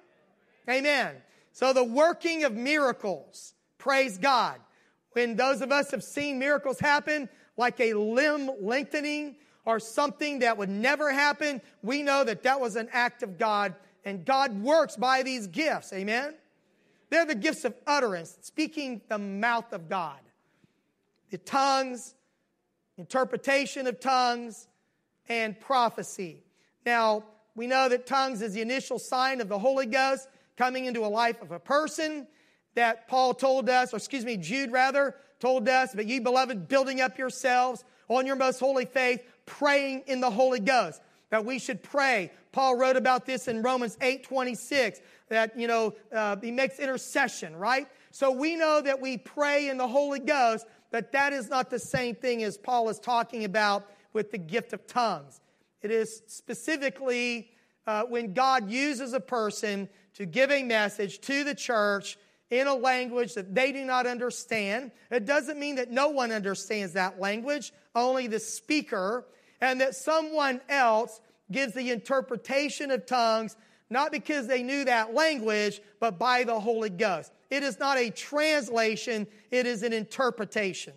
[0.69, 1.17] Amen.
[1.53, 4.61] So the working of miracles, praise God.
[5.13, 10.57] When those of us have seen miracles happen, like a limb lengthening or something that
[10.57, 14.97] would never happen, we know that that was an act of God, and God works
[14.97, 15.93] by these gifts.
[15.93, 16.35] Amen.
[17.11, 20.19] They're the gifts of utterance, speaking the mouth of God.
[21.31, 22.15] The tongues,
[22.97, 24.69] interpretation of tongues,
[25.29, 26.43] and prophecy.
[26.87, 31.05] Now, we know that tongues is the initial sign of the Holy Ghost coming into
[31.05, 32.27] a life of a person
[32.75, 37.01] that Paul told us, or excuse me, Jude rather, told us, but ye beloved, building
[37.01, 41.01] up yourselves on your most holy faith, praying in the Holy Ghost.
[41.31, 42.33] That we should pray.
[42.53, 47.55] Paul wrote about this in Romans 8 26, that, you know, uh, he makes intercession,
[47.57, 47.87] right?
[48.11, 51.79] So we know that we pray in the Holy Ghost, but that is not the
[51.79, 55.41] same thing as Paul is talking about with the gift of tongues.
[55.83, 57.53] It is specifically
[57.87, 62.19] uh, when God uses a person to give a message to the church
[62.51, 64.91] in a language that they do not understand.
[65.11, 69.27] It doesn't mean that no one understands that language, only the speaker,
[69.61, 73.57] and that someone else gives the interpretation of tongues,
[73.89, 77.33] not because they knew that language, but by the Holy Ghost.
[77.51, 80.95] It is not a translation, it is an interpretation.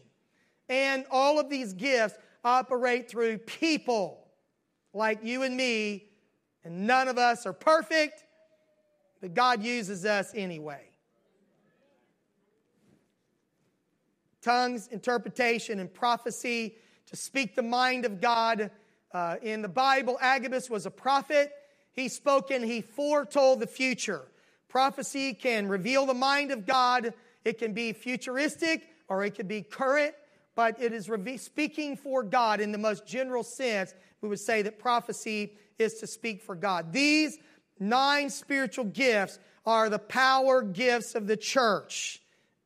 [0.69, 4.27] And all of these gifts operate through people
[4.93, 6.05] like you and me,
[6.63, 8.23] and none of us are perfect,
[9.21, 10.92] but God uses us anyway.
[14.43, 16.75] Tongues, interpretation, and prophecy
[17.07, 18.71] to speak the mind of God.
[19.11, 21.51] Uh, in the Bible, Agabus was a prophet.
[21.91, 24.23] He spoke and he foretold the future.
[24.67, 27.13] Prophecy can reveal the mind of God.
[27.45, 30.15] It can be futuristic or it can be current,
[30.55, 31.09] but it is
[31.41, 33.93] speaking for God in the most general sense.
[34.21, 36.91] We would say that prophecy is to speak for God.
[36.91, 37.37] These
[37.79, 42.22] nine spiritual gifts are the power gifts of the church.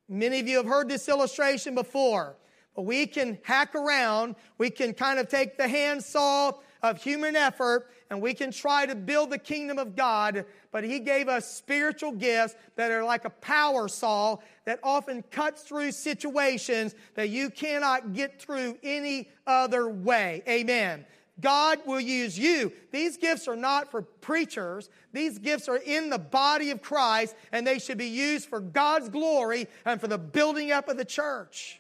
[0.10, 2.38] Many of you have heard this illustration before,
[2.76, 4.36] but we can hack around.
[4.58, 8.96] We can kind of take the handsaw of human effort and we can try to
[8.96, 13.30] build the kingdom of God, but He gave us spiritual gifts that are like a
[13.30, 20.42] power saw that often cuts through situations that you cannot get through any other way.
[20.48, 21.06] Amen.
[21.40, 22.72] God will use you.
[22.92, 24.90] These gifts are not for preachers.
[25.14, 29.10] These gifts are in the body of Christ, and they should be used for God's
[29.10, 31.80] glory and for the building up of the church.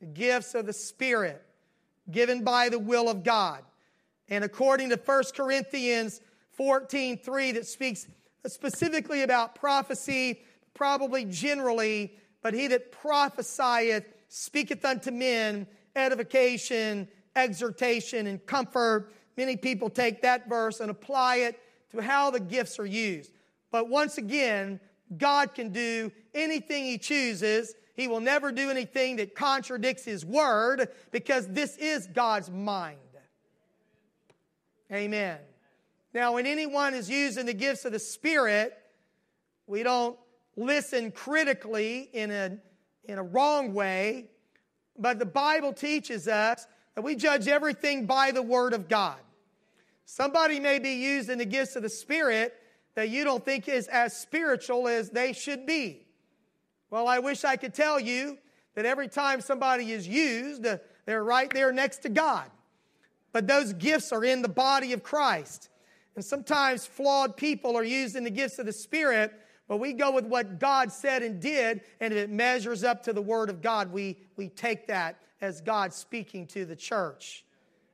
[0.00, 1.44] The gifts of the Spirit
[2.10, 3.62] given by the will of God.
[4.28, 6.20] And according to 1 Corinthians
[6.52, 8.08] 14 3, that speaks
[8.46, 10.42] specifically about prophecy,
[10.74, 19.12] probably generally, but he that prophesieth speaketh unto men edification, exhortation, and comfort.
[19.36, 23.32] Many people take that verse and apply it to how the gifts are used.
[23.70, 24.80] But once again,
[25.16, 27.74] God can do anything He chooses.
[27.94, 32.98] He will never do anything that contradicts His word because this is God's mind.
[34.92, 35.38] Amen.
[36.12, 38.76] Now, when anyone is using the gifts of the Spirit,
[39.66, 40.18] we don't
[40.56, 42.58] listen critically in a,
[43.04, 44.26] in a wrong way,
[44.98, 49.18] but the Bible teaches us that we judge everything by the Word of God.
[50.04, 52.54] Somebody may be using the gifts of the Spirit
[52.94, 56.06] that you don't think is as spiritual as they should be.
[56.90, 58.36] Well, I wish I could tell you
[58.74, 62.44] that every time somebody is used, uh, they're right there next to God.
[63.32, 65.70] But those gifts are in the body of Christ.
[66.14, 69.32] And sometimes flawed people are using the gifts of the Spirit,
[69.68, 73.12] but we go with what God said and did, and if it measures up to
[73.12, 77.44] the Word of God, we, we take that as God speaking to the church.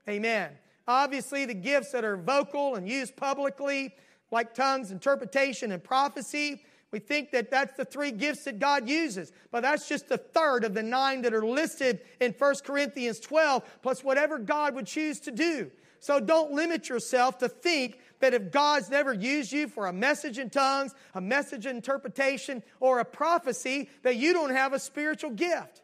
[0.09, 0.51] Amen.
[0.87, 3.95] Obviously, the gifts that are vocal and used publicly,
[4.31, 9.33] like tongues, interpretation, and prophecy, we think that that's the three gifts that God uses,
[9.51, 13.63] but that's just a third of the nine that are listed in 1 Corinthians 12,
[13.83, 15.71] plus whatever God would choose to do.
[16.01, 20.39] So don't limit yourself to think that if God's never used you for a message
[20.39, 25.31] in tongues, a message in interpretation, or a prophecy, that you don't have a spiritual
[25.31, 25.83] gift.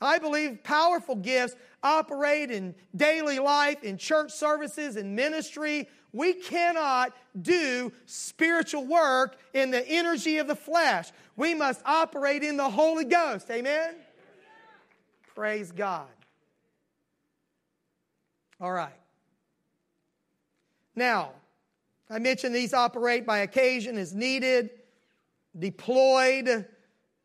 [0.00, 5.88] I believe powerful gifts operate in daily life, in church services, in ministry.
[6.12, 11.10] We cannot do spiritual work in the energy of the flesh.
[11.36, 13.50] We must operate in the Holy Ghost.
[13.50, 13.94] Amen?
[15.34, 16.08] Praise God.
[18.60, 19.01] All right.
[20.94, 21.32] Now,
[22.10, 24.70] I mentioned these operate by occasion as needed,
[25.58, 26.66] deployed,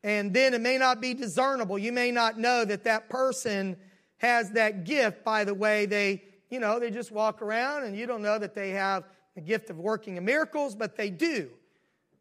[0.03, 1.77] and then it may not be discernible.
[1.77, 3.75] You may not know that that person
[4.17, 8.05] has that gift by the way they, you know, they just walk around and you
[8.05, 9.03] don't know that they have
[9.35, 11.49] the gift of working in miracles, but they do.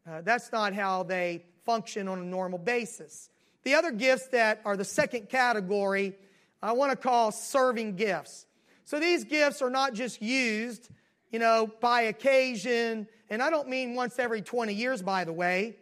[0.09, 3.29] Uh, that's not how they function on a normal basis.
[3.63, 6.15] The other gifts that are the second category,
[6.61, 8.45] I want to call serving gifts.
[8.85, 10.89] So these gifts are not just used
[11.31, 13.07] you know, by occasion.
[13.29, 15.77] And I don't mean once every 20 years, by the way.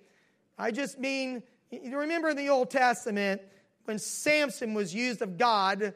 [0.58, 3.42] I just mean, you remember in the Old Testament
[3.86, 5.94] when Samson was used of God,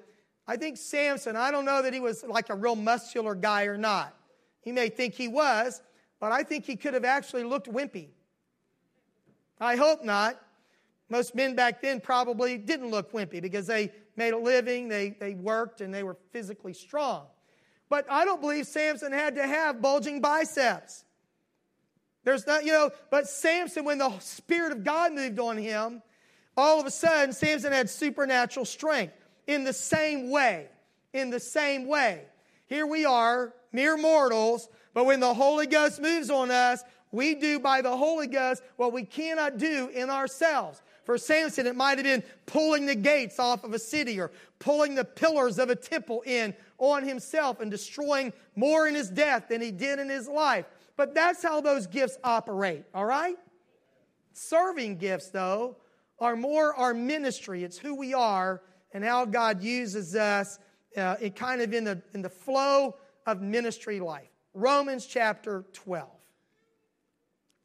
[0.48, 3.78] I think Samson, I don't know that he was like a real muscular guy or
[3.78, 4.16] not.
[4.62, 5.82] He may think he was,
[6.20, 8.10] but I think he could have actually looked wimpy.
[9.60, 10.40] I hope not.
[11.10, 15.34] Most men back then probably didn't look wimpy because they made a living, they, they
[15.34, 17.26] worked, and they were physically strong.
[17.90, 21.04] But I don't believe Samson had to have bulging biceps.
[22.24, 26.02] There's not, you know, but Samson, when the Spirit of God moved on him,
[26.56, 29.14] all of a sudden, Samson had supernatural strength.
[29.48, 30.68] In the same way,
[31.14, 32.26] in the same way.
[32.68, 37.60] Here we are, mere mortals, but when the Holy Ghost moves on us, we do
[37.60, 40.82] by the Holy Ghost what we cannot do in ourselves.
[41.10, 44.94] For Samson, it might have been pulling the gates off of a city or pulling
[44.94, 49.60] the pillars of a temple in on himself and destroying more in his death than
[49.60, 50.68] he did in his life.
[50.98, 53.38] But that's how those gifts operate, all right?
[54.34, 55.78] Serving gifts, though,
[56.20, 57.64] are more our ministry.
[57.64, 58.62] It's who we are
[58.94, 60.60] and how God uses us
[60.96, 64.30] uh, in kind of in the, in the flow of ministry life.
[64.54, 66.08] Romans chapter 12,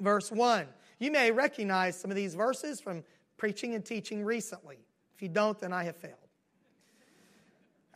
[0.00, 0.66] verse 1.
[0.98, 3.04] You may recognize some of these verses from
[3.36, 4.78] preaching and teaching recently.
[5.14, 6.16] If you don't, then I have failed.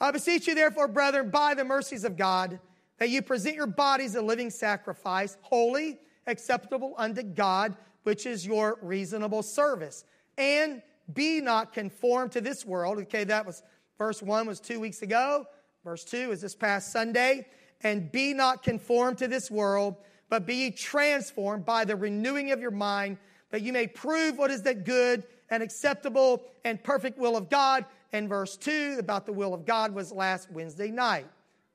[0.01, 2.61] I beseech you, therefore, brethren, by the mercies of God,
[2.98, 8.79] that you present your bodies a living sacrifice, holy, acceptable unto God, which is your
[8.83, 10.05] reasonable service.
[10.37, 12.98] And be not conformed to this world.
[12.98, 13.62] Okay, that was
[13.96, 15.46] verse 1 was two weeks ago.
[15.85, 17.46] Verse 2 is this past Sunday.
[17.83, 19.96] And be not conformed to this world,
[20.29, 23.18] but be transformed by the renewing of your mind
[23.51, 27.85] that you may prove what is that good and acceptable and perfect will of God.
[28.13, 31.27] And verse 2 about the will of God was last Wednesday night.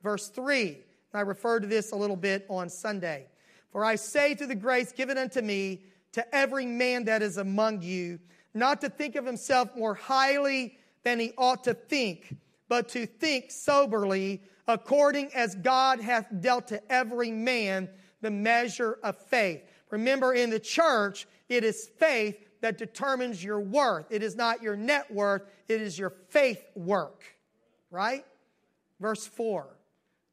[0.02, 0.78] Verse 3,
[1.14, 3.28] I referred to this a little bit on Sunday.
[3.72, 5.84] For I say to the grace given unto me,
[6.14, 8.20] to every man that is among you,
[8.54, 12.36] not to think of himself more highly than he ought to think,
[12.70, 17.90] but to think soberly, according as God hath dealt to every man
[18.22, 19.64] the measure of faith.
[19.90, 24.06] Remember, in the church, it is faith that determines your worth.
[24.10, 27.24] It is not your net worth, it is your faith work.
[27.92, 28.26] Right?
[29.00, 29.68] Verse 4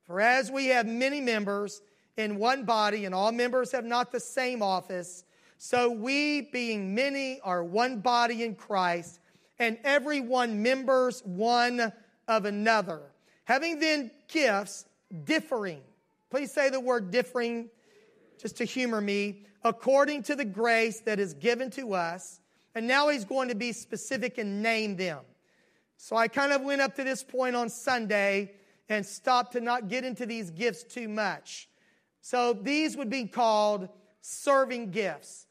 [0.06, 1.82] For as we have many members
[2.16, 5.24] in one body, and all members have not the same office,
[5.58, 9.20] So we, being many, are one body in Christ,
[9.58, 11.92] and every one members one
[12.28, 13.02] of another.
[13.44, 14.86] Having then gifts
[15.24, 15.82] differing.
[16.30, 17.68] Please say the word differing
[18.38, 19.44] just to humor me.
[19.64, 22.40] According to the grace that is given to us.
[22.74, 25.20] And now he's going to be specific and name them.
[25.96, 28.52] So I kind of went up to this point on Sunday
[28.88, 31.68] and stopped to not get into these gifts too much.
[32.20, 33.88] So these would be called
[34.20, 35.46] serving gifts.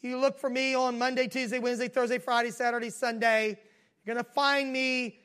[0.00, 3.58] You look for me on Monday, Tuesday, Wednesday, Thursday, Friday, Saturday, Sunday.
[4.04, 5.18] You're going to find me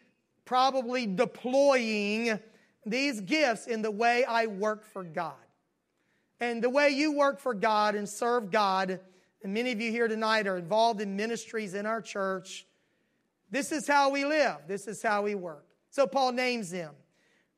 [0.46, 2.40] probably deploying
[2.86, 5.34] these gifts in the way I work for God.
[6.40, 9.00] And the way you work for God and serve God,
[9.44, 12.66] and many of you here tonight are involved in ministries in our church,
[13.52, 15.66] this is how we live, this is how we work.
[15.90, 16.94] So Paul names them.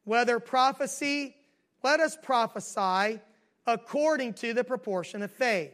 [0.03, 1.36] Whether prophecy,
[1.84, 3.19] let us prophesy
[3.67, 5.73] according to the proportion of faith.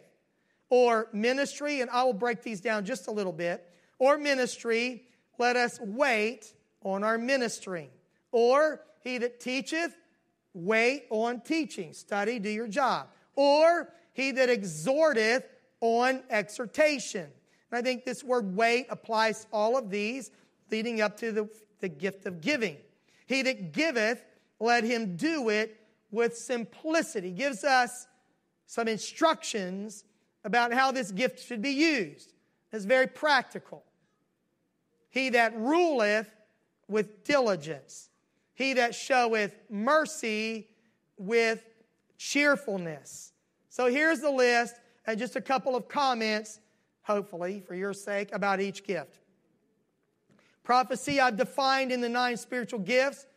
[0.69, 3.63] Or ministry, and I will break these down just a little bit.
[3.99, 5.03] Or ministry,
[5.37, 6.53] let us wait
[6.83, 7.89] on our ministering.
[8.31, 9.95] Or he that teacheth,
[10.57, 11.93] wait on teaching.
[11.93, 13.07] Study, do your job.
[13.35, 15.43] Or he that exhorteth
[15.81, 17.27] on exhortation.
[17.71, 20.31] And I think this word wait applies to all of these,
[20.71, 21.49] leading up to the,
[21.79, 22.77] the gift of giving.
[23.27, 24.23] He that giveth,
[24.59, 25.79] let him do it
[26.11, 27.31] with simplicity.
[27.31, 28.07] Gives us
[28.65, 30.03] some instructions
[30.43, 32.33] about how this gift should be used.
[32.71, 33.83] It's very practical.
[35.09, 36.27] He that ruleth
[36.87, 38.09] with diligence.
[38.57, 40.67] He that showeth mercy
[41.15, 41.63] with
[42.17, 43.31] cheerfulness.
[43.69, 44.73] So here's the list
[45.05, 46.59] and just a couple of comments,
[47.03, 49.19] hopefully, for your sake, about each gift.
[50.63, 53.27] Prophecy, I've defined in the nine spiritual gifts.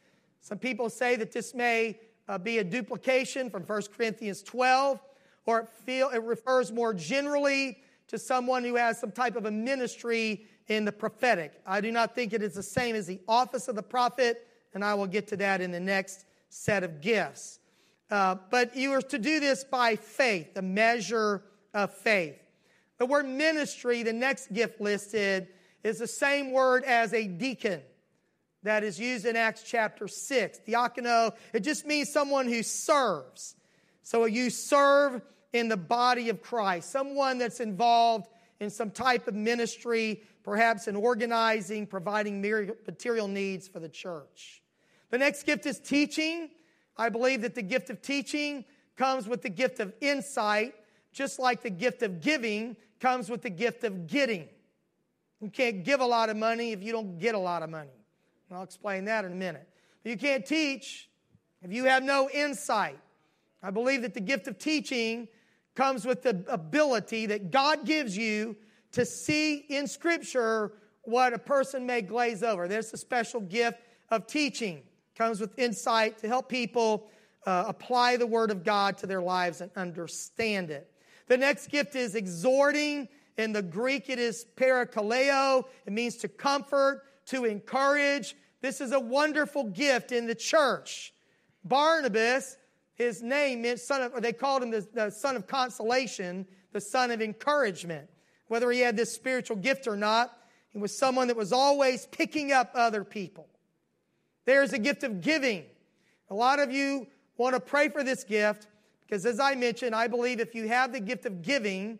[0.40, 5.00] Some people say that this may uh, be a duplication from 1 Corinthians 12,
[5.44, 7.76] or it, feel, it refers more generally
[8.08, 11.60] to someone who has some type of a ministry in the prophetic.
[11.66, 14.84] I do not think it is the same as the office of the prophet, and
[14.84, 17.58] I will get to that in the next set of gifts.
[18.10, 21.42] Uh, but you are to do this by faith, the measure
[21.72, 22.36] of faith.
[22.98, 25.48] The word ministry, the next gift listed,
[25.82, 27.80] is the same word as a deacon
[28.62, 30.60] that is used in Acts chapter 6.
[30.66, 33.54] Diakono, it just means someone who serves.
[34.02, 38.28] So you serve in the body of Christ, someone that's involved
[38.60, 42.40] in some type of ministry, perhaps in organizing, providing
[42.86, 44.59] material needs for the church.
[45.10, 46.50] The next gift is teaching.
[46.96, 48.64] I believe that the gift of teaching
[48.96, 50.74] comes with the gift of insight,
[51.12, 54.48] just like the gift of giving comes with the gift of getting.
[55.40, 57.90] You can't give a lot of money if you don't get a lot of money.
[58.52, 59.66] I'll explain that in a minute.
[60.02, 61.08] But you can't teach
[61.62, 62.98] if you have no insight.
[63.62, 65.28] I believe that the gift of teaching
[65.74, 68.56] comes with the ability that God gives you
[68.92, 72.68] to see in Scripture what a person may glaze over.
[72.68, 73.78] There's a special gift
[74.10, 74.82] of teaching.
[75.20, 77.10] Comes with insight to help people
[77.44, 80.90] uh, apply the Word of God to their lives and understand it.
[81.26, 83.06] The next gift is exhorting.
[83.36, 85.66] In the Greek, it is parakaleo.
[85.84, 88.34] It means to comfort, to encourage.
[88.62, 91.12] This is a wonderful gift in the church.
[91.64, 92.56] Barnabas,
[92.94, 96.80] his name meant son of, or they called him the, the son of consolation, the
[96.80, 98.08] son of encouragement.
[98.48, 100.34] Whether he had this spiritual gift or not,
[100.70, 103.49] he was someone that was always picking up other people.
[104.44, 105.64] There's a gift of giving.
[106.30, 108.66] A lot of you want to pray for this gift
[109.00, 111.98] because, as I mentioned, I believe if you have the gift of giving,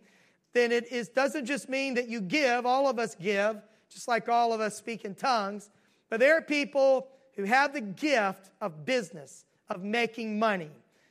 [0.53, 3.57] then it is, doesn't just mean that you give, all of us give,
[3.89, 5.71] just like all of us speak in tongues,
[6.09, 10.71] but there are people who have the gift of business, of making money.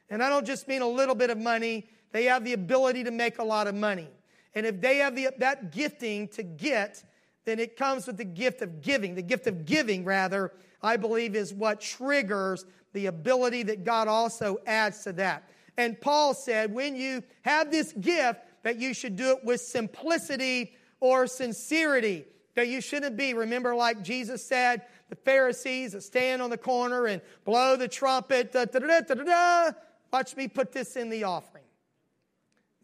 [0.09, 3.11] And I don't just mean a little bit of money, they have the ability to
[3.11, 4.07] make a lot of money.
[4.55, 7.03] And if they have the, that gifting to get,
[7.45, 9.15] then it comes with the gift of giving.
[9.15, 14.57] The gift of giving, rather, I believe is what triggers the ability that God also
[14.65, 15.43] adds to that.
[15.77, 20.73] And Paul said, when you have this gift, that you should do it with simplicity
[20.99, 22.25] or sincerity.
[22.55, 27.05] That you shouldn't be, remember, like Jesus said, the Pharisees that stand on the corner
[27.05, 29.71] and blow the trumpet, da, da, da, da, da, da.
[30.11, 31.63] watch me put this in the offering.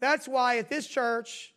[0.00, 1.54] That's why at this church,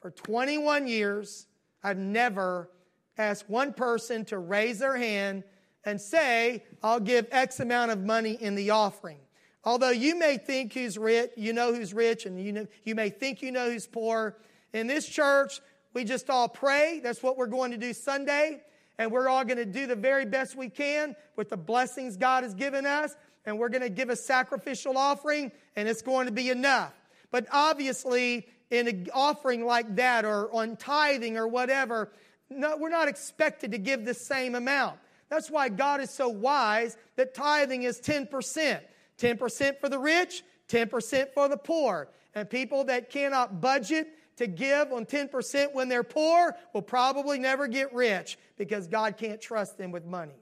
[0.00, 1.46] for 21 years,
[1.82, 2.70] I've never
[3.16, 5.44] asked one person to raise their hand
[5.84, 9.18] and say, I'll give X amount of money in the offering.
[9.64, 13.08] Although you may think who's rich, you know who's rich, and you, know, you may
[13.08, 14.36] think you know who's poor.
[14.72, 15.60] In this church,
[15.94, 17.00] we just all pray.
[17.02, 18.62] That's what we're going to do Sunday.
[18.98, 22.44] And we're all going to do the very best we can with the blessings God
[22.44, 23.14] has given us.
[23.46, 26.92] And we're going to give a sacrificial offering, and it's going to be enough.
[27.30, 32.12] But obviously, in an offering like that or on tithing or whatever,
[32.50, 34.98] no, we're not expected to give the same amount.
[35.28, 38.80] That's why God is so wise that tithing is 10%.
[39.18, 42.08] 10% for the rich, 10% for the poor.
[42.34, 47.68] And people that cannot budget to give on 10% when they're poor will probably never
[47.68, 50.34] get rich because God can't trust them with money.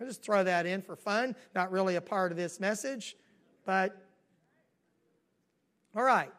[0.00, 1.36] I'll just throw that in for fun.
[1.54, 3.16] Not really a part of this message,
[3.64, 3.96] but
[5.94, 6.30] all right.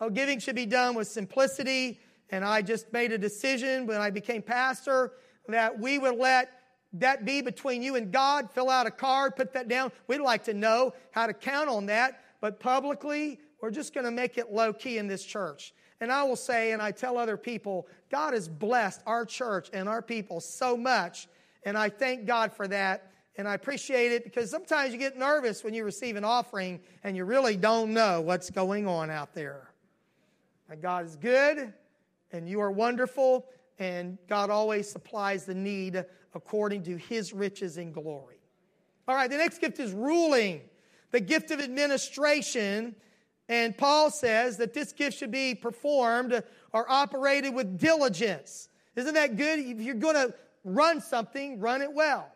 [0.00, 1.98] Oh, giving should be done with simplicity.
[2.30, 5.12] And I just made a decision when I became pastor
[5.48, 6.50] that we would let
[6.94, 8.50] that be between you and God.
[8.52, 9.92] Fill out a card, put that down.
[10.06, 12.20] We'd like to know how to count on that.
[12.40, 15.74] But publicly, we're just going to make it low key in this church.
[16.00, 19.88] And I will say, and I tell other people, God has blessed our church and
[19.88, 21.28] our people so much.
[21.64, 23.10] And I thank God for that.
[23.36, 27.16] And I appreciate it because sometimes you get nervous when you receive an offering and
[27.16, 29.70] you really don't know what's going on out there.
[30.68, 31.72] And God is good
[32.32, 33.46] and you are wonderful,
[33.78, 36.04] and God always supplies the need
[36.34, 38.40] according to his riches and glory.
[39.06, 40.62] All right, the next gift is ruling,
[41.10, 42.94] the gift of administration
[43.48, 48.68] and Paul says that this gift should be performed or operated with diligence.
[48.96, 49.58] Isn't that good?
[49.58, 52.30] If you're going to run something, run it well.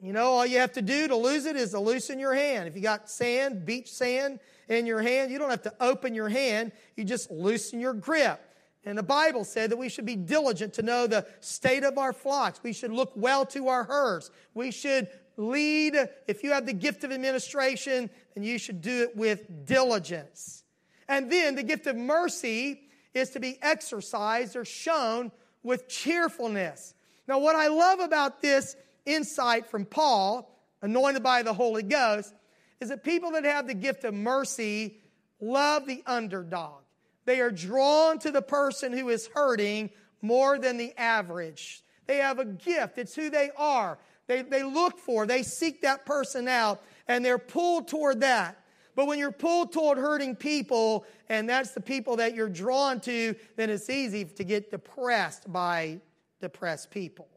[0.00, 2.66] You know, all you have to do to lose it is to loosen your hand.
[2.66, 6.28] If you got sand, beach sand in your hand, you don't have to open your
[6.28, 8.40] hand, you just loosen your grip.
[8.84, 12.12] And the Bible said that we should be diligent to know the state of our
[12.12, 12.60] flocks.
[12.62, 14.30] We should look well to our herds.
[14.54, 15.94] We should lead.
[16.26, 20.64] If you have the gift of administration, then you should do it with diligence.
[21.08, 22.80] And then the gift of mercy
[23.14, 25.30] is to be exercised or shown
[25.62, 26.94] with cheerfulness.
[27.28, 28.74] Now, what I love about this
[29.06, 32.34] insight from Paul, anointed by the Holy Ghost,
[32.80, 34.98] is that people that have the gift of mercy
[35.40, 36.81] love the underdog.
[37.24, 41.82] They are drawn to the person who is hurting more than the average.
[42.06, 43.98] They have a gift, it's who they are.
[44.26, 48.58] They, they look for, they seek that person out, and they're pulled toward that.
[48.94, 53.34] But when you're pulled toward hurting people, and that's the people that you're drawn to,
[53.56, 56.00] then it's easy to get depressed by
[56.40, 57.28] depressed people.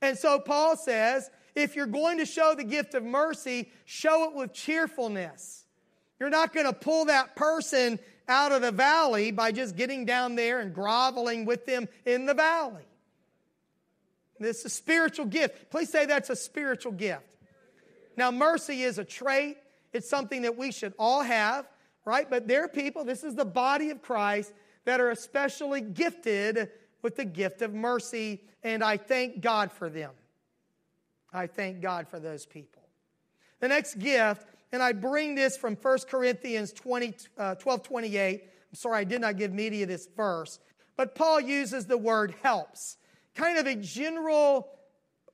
[0.00, 4.34] And so Paul says, if you're going to show the gift of mercy, show it
[4.34, 5.66] with cheerfulness.
[6.20, 7.98] You're not going to pull that person
[8.28, 12.34] out of the valley by just getting down there and groveling with them in the
[12.34, 12.84] valley.
[14.38, 15.70] This is a spiritual gift.
[15.70, 17.24] Please say that's a spiritual gift.
[18.16, 19.58] Now, mercy is a trait,
[19.92, 21.66] it's something that we should all have,
[22.04, 22.28] right?
[22.28, 24.52] But there are people, this is the body of Christ,
[24.84, 26.70] that are especially gifted
[27.02, 30.10] with the gift of mercy, and I thank God for them.
[31.32, 32.82] I thank God for those people.
[33.60, 38.42] The next gift, and I bring this from 1 Corinthians 20, uh, 12 28.
[38.42, 40.58] I'm sorry, I did not give media this verse,
[40.96, 42.98] but Paul uses the word helps
[43.38, 44.68] kind of a general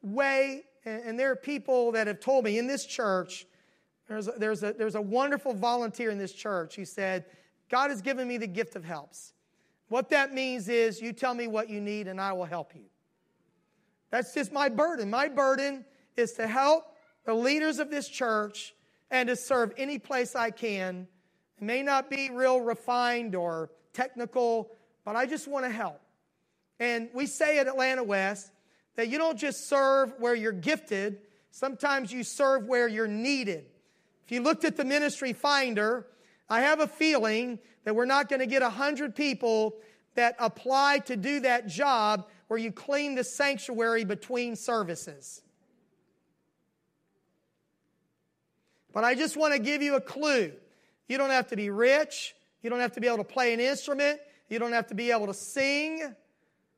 [0.02, 3.46] way, and there are people that have told me in this church,
[4.06, 7.24] there's a, there's a, there's a wonderful volunteer in this church who said,
[7.70, 9.32] God has given me the gift of helps.
[9.88, 12.84] What that means is you tell me what you need and I will help you.
[14.10, 15.08] That's just my burden.
[15.08, 15.84] My burden
[16.16, 16.84] is to help
[17.24, 18.74] the leaders of this church
[19.14, 21.06] and to serve any place I can.
[21.56, 24.72] It may not be real refined or technical,
[25.04, 26.00] but I just want to help.
[26.80, 28.50] And we say at Atlanta West
[28.96, 31.20] that you don't just serve where you're gifted,
[31.52, 33.66] sometimes you serve where you're needed.
[34.24, 36.08] If you looked at the ministry finder,
[36.50, 39.76] I have a feeling that we're not going to get 100 people
[40.16, 45.40] that apply to do that job where you clean the sanctuary between services.
[48.94, 50.52] But I just want to give you a clue.
[51.08, 52.34] You don't have to be rich.
[52.62, 54.20] You don't have to be able to play an instrument.
[54.48, 56.14] You don't have to be able to sing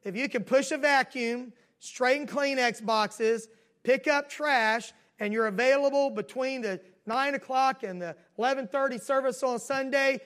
[0.06, 3.48] if you can push a vacuum, straighten Kleenex boxes,
[3.82, 9.58] pick up trash, and you're available between the 9 o'clock and the 11.30 service on
[9.58, 10.20] Sunday,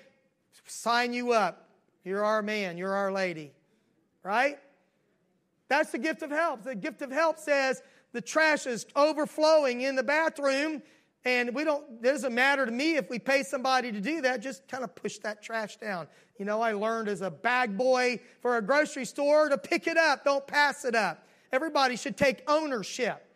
[0.66, 1.70] sign you up.
[2.04, 2.76] You're our man.
[2.76, 3.52] You're our lady.
[4.22, 4.58] Right?
[5.68, 6.62] That's the gift of help.
[6.62, 7.82] The gift of help says
[8.12, 10.82] the trash is overflowing in the bathroom
[11.24, 14.40] and we don't, it doesn't matter to me if we pay somebody to do that,
[14.40, 16.06] just kind of push that trash down.
[16.38, 19.98] You know, I learned as a bag boy for a grocery store to pick it
[19.98, 21.26] up, don't pass it up.
[21.52, 23.26] Everybody should take ownership.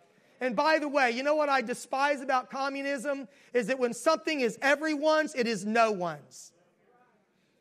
[0.41, 3.29] And by the way, you know what I despise about communism?
[3.53, 6.53] Is that when something is everyone's, it is no one's.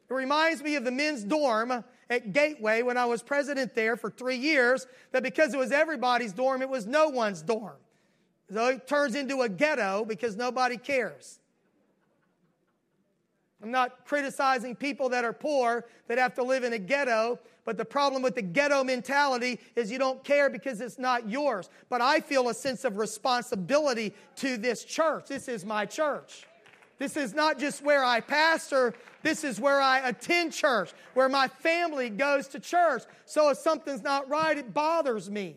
[0.10, 4.10] It reminds me of the men's dorm at Gateway when I was president there for
[4.10, 7.78] three years, that because it was everybody's dorm, it was no one's dorm.
[8.54, 11.40] So it turns into a ghetto because nobody cares.
[13.64, 17.78] I'm not criticizing people that are poor that have to live in a ghetto, but
[17.78, 21.70] the problem with the ghetto mentality is you don't care because it's not yours.
[21.90, 25.28] But I feel a sense of responsibility to this church.
[25.28, 26.46] This is my church.
[27.00, 28.94] This is not just where I pastor,
[29.24, 33.04] this is where I attend church, where my family goes to church.
[33.26, 35.56] So if something's not right, it bothers me.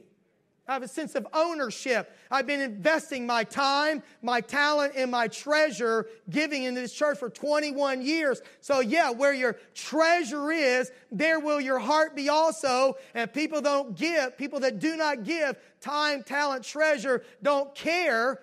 [0.68, 2.10] I have a sense of ownership.
[2.30, 7.30] I've been investing my time, my talent, and my treasure giving into this church for
[7.30, 8.42] 21 years.
[8.60, 12.96] So, yeah, where your treasure is, there will your heart be also.
[13.14, 18.40] And people don't give, people that do not give time, talent, treasure don't care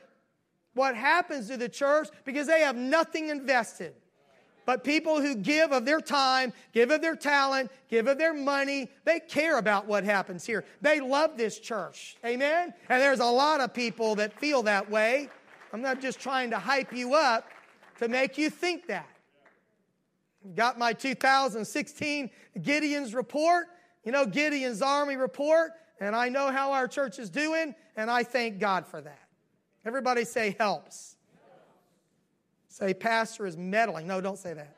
[0.76, 3.94] what happens to the church because they have nothing invested.
[4.66, 8.90] But people who give of their time, give of their talent, give of their money,
[9.04, 10.64] they care about what happens here.
[10.82, 12.16] They love this church.
[12.26, 12.74] Amen?
[12.90, 15.30] And there's a lot of people that feel that way.
[15.74, 17.50] I'm not just trying to hype you up
[18.00, 19.10] to make you think that.
[20.56, 22.30] Got my 2016
[22.62, 23.68] Gideon's report,
[24.04, 28.24] you know, Gideon's army report, and I know how our church is doing, and I
[28.24, 29.22] thank God for that.
[29.86, 31.16] Everybody say helps.
[32.74, 34.08] Say, Pastor is meddling.
[34.08, 34.76] No, don't say that.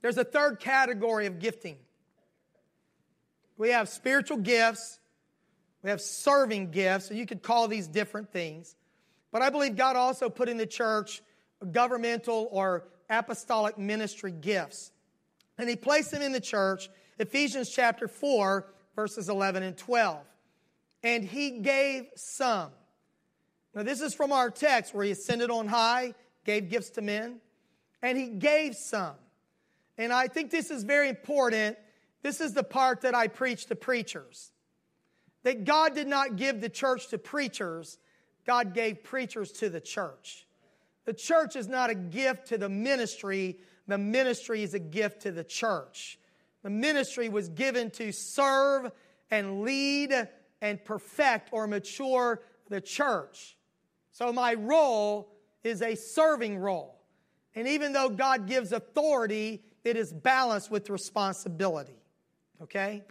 [0.00, 1.76] There's a third category of gifting.
[3.58, 5.00] We have spiritual gifts,
[5.82, 8.74] we have serving gifts, and you could call these different things.
[9.32, 11.20] But I believe God also put in the church
[11.72, 14.92] governmental or apostolic ministry gifts.
[15.58, 16.88] And He placed them in the church,
[17.18, 20.24] Ephesians chapter 4, verses 11 and 12
[21.04, 22.70] and he gave some.
[23.74, 27.40] Now, this is from our text where he ascended on high, gave gifts to men,
[28.02, 29.14] and he gave some.
[29.98, 31.76] And I think this is very important.
[32.22, 34.50] This is the part that I preach to preachers.
[35.42, 37.98] That God did not give the church to preachers,
[38.46, 40.46] God gave preachers to the church.
[41.04, 45.32] The church is not a gift to the ministry, the ministry is a gift to
[45.32, 46.18] the church.
[46.62, 48.90] The ministry was given to serve
[49.30, 50.28] and lead
[50.64, 52.40] and perfect or mature
[52.70, 53.58] the church.
[54.12, 55.30] So my role
[55.62, 57.02] is a serving role.
[57.54, 62.00] And even though God gives authority, it is balanced with responsibility.
[62.62, 63.02] Okay?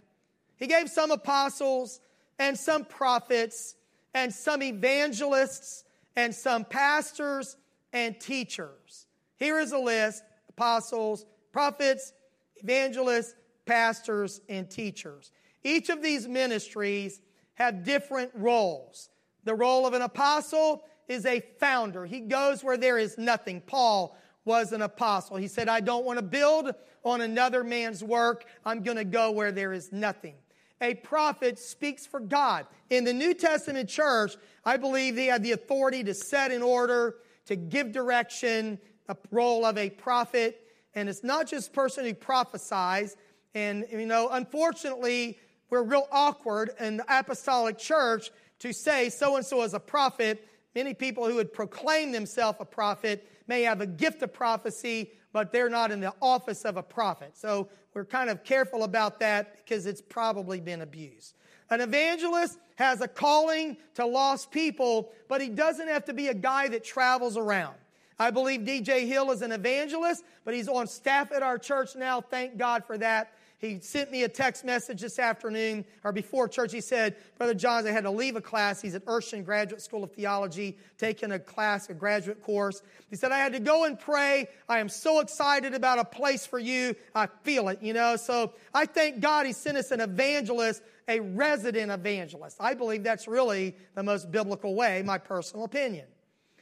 [0.56, 2.00] He gave some apostles
[2.40, 3.76] and some prophets
[4.14, 5.84] and some evangelists
[6.16, 7.56] and some pastors
[7.92, 9.06] and teachers.
[9.36, 12.14] Here is a list apostles, prophets,
[12.56, 15.30] evangelists, pastors, and teachers.
[15.62, 17.20] Each of these ministries
[17.54, 19.08] have different roles.
[19.44, 22.06] The role of an apostle is a founder.
[22.06, 23.60] He goes where there is nothing.
[23.60, 25.36] Paul was an apostle.
[25.36, 26.74] He said, I don't want to build
[27.04, 28.44] on another man's work.
[28.64, 30.34] I'm going to go where there is nothing.
[30.80, 32.66] A prophet speaks for God.
[32.90, 37.16] In the New Testament church, I believe they had the authority to set in order,
[37.46, 38.78] to give direction,
[39.08, 40.60] a role of a prophet.
[40.94, 43.16] And it's not just a person who prophesies.
[43.54, 45.38] And, you know, unfortunately,
[45.74, 50.46] we're real awkward in the apostolic church to say so and so is a prophet.
[50.72, 55.50] Many people who would proclaim themselves a prophet may have a gift of prophecy, but
[55.50, 57.32] they're not in the office of a prophet.
[57.36, 61.34] So we're kind of careful about that because it's probably been abused.
[61.70, 66.34] An evangelist has a calling to lost people, but he doesn't have to be a
[66.34, 67.74] guy that travels around.
[68.16, 72.20] I believe DJ Hill is an evangelist, but he's on staff at our church now.
[72.20, 73.32] Thank God for that.
[73.64, 76.70] He sent me a text message this afternoon or before church.
[76.70, 78.82] He said, Brother Johns, I had to leave a class.
[78.82, 82.82] He's at Urshan Graduate School of Theology, taking a class, a graduate course.
[83.08, 84.48] He said, I had to go and pray.
[84.68, 86.94] I am so excited about a place for you.
[87.14, 88.16] I feel it, you know.
[88.16, 92.58] So I thank God he sent us an evangelist, a resident evangelist.
[92.60, 96.06] I believe that's really the most biblical way, my personal opinion.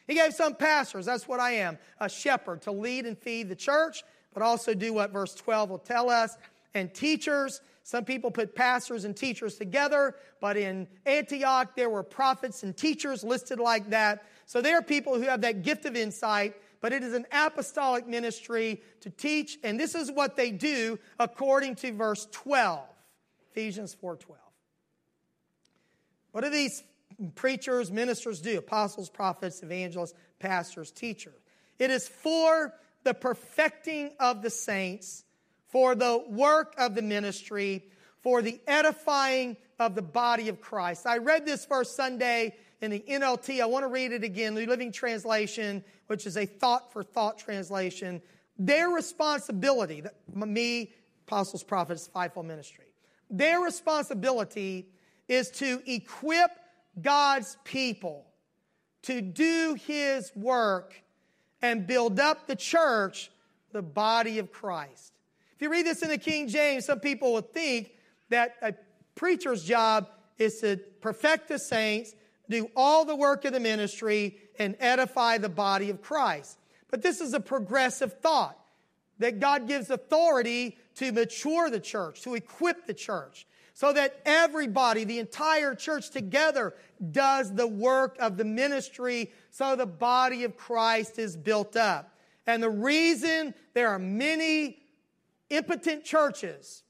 [0.07, 3.57] He gave some pastors, that's what I am, a shepherd to lead and feed the
[3.57, 6.37] church, but also do what verse 12 will tell us
[6.75, 7.61] and teachers.
[7.83, 13.25] Some people put pastors and teachers together, but in Antioch, there were prophets and teachers
[13.25, 14.25] listed like that.
[14.47, 18.07] So there are people who have that gift of insight, but it is an apostolic
[18.07, 22.81] ministry to teach, and this is what they do according to verse 12,
[23.51, 24.39] Ephesians 4:12.
[26.33, 26.83] What do these
[27.35, 28.59] preachers, ministers do?
[28.59, 31.41] Apostles, prophets, evangelists, pastors, teachers.
[31.79, 35.25] It is for the perfecting of the saints
[35.73, 37.83] for the work of the ministry,
[38.21, 41.07] for the edifying of the body of Christ.
[41.07, 43.61] I read this first Sunday in the NLT.
[43.61, 47.39] I want to read it again, the Living Translation, which is a thought for thought
[47.39, 48.21] translation.
[48.59, 50.93] Their responsibility, me,
[51.27, 52.85] apostles, prophets, fivefold ministry,
[53.31, 54.91] their responsibility
[55.27, 56.51] is to equip
[57.01, 58.27] God's people
[59.03, 60.95] to do his work
[61.63, 63.31] and build up the church,
[63.73, 65.15] the body of Christ.
[65.63, 67.93] If you read this in the King James, some people would think
[68.31, 68.75] that a
[69.15, 72.17] preacher's job is to perfect the saints,
[72.51, 76.59] do all the work of the ministry, and edify the body of Christ.
[76.91, 78.59] But this is a progressive thought
[79.21, 85.05] that God gives authority to mature the church, to equip the church, so that everybody,
[85.05, 86.75] the entire church together,
[87.13, 92.19] does the work of the ministry so the body of Christ is built up.
[92.49, 94.82] And the reason there are many
[95.53, 96.83] impotent churches,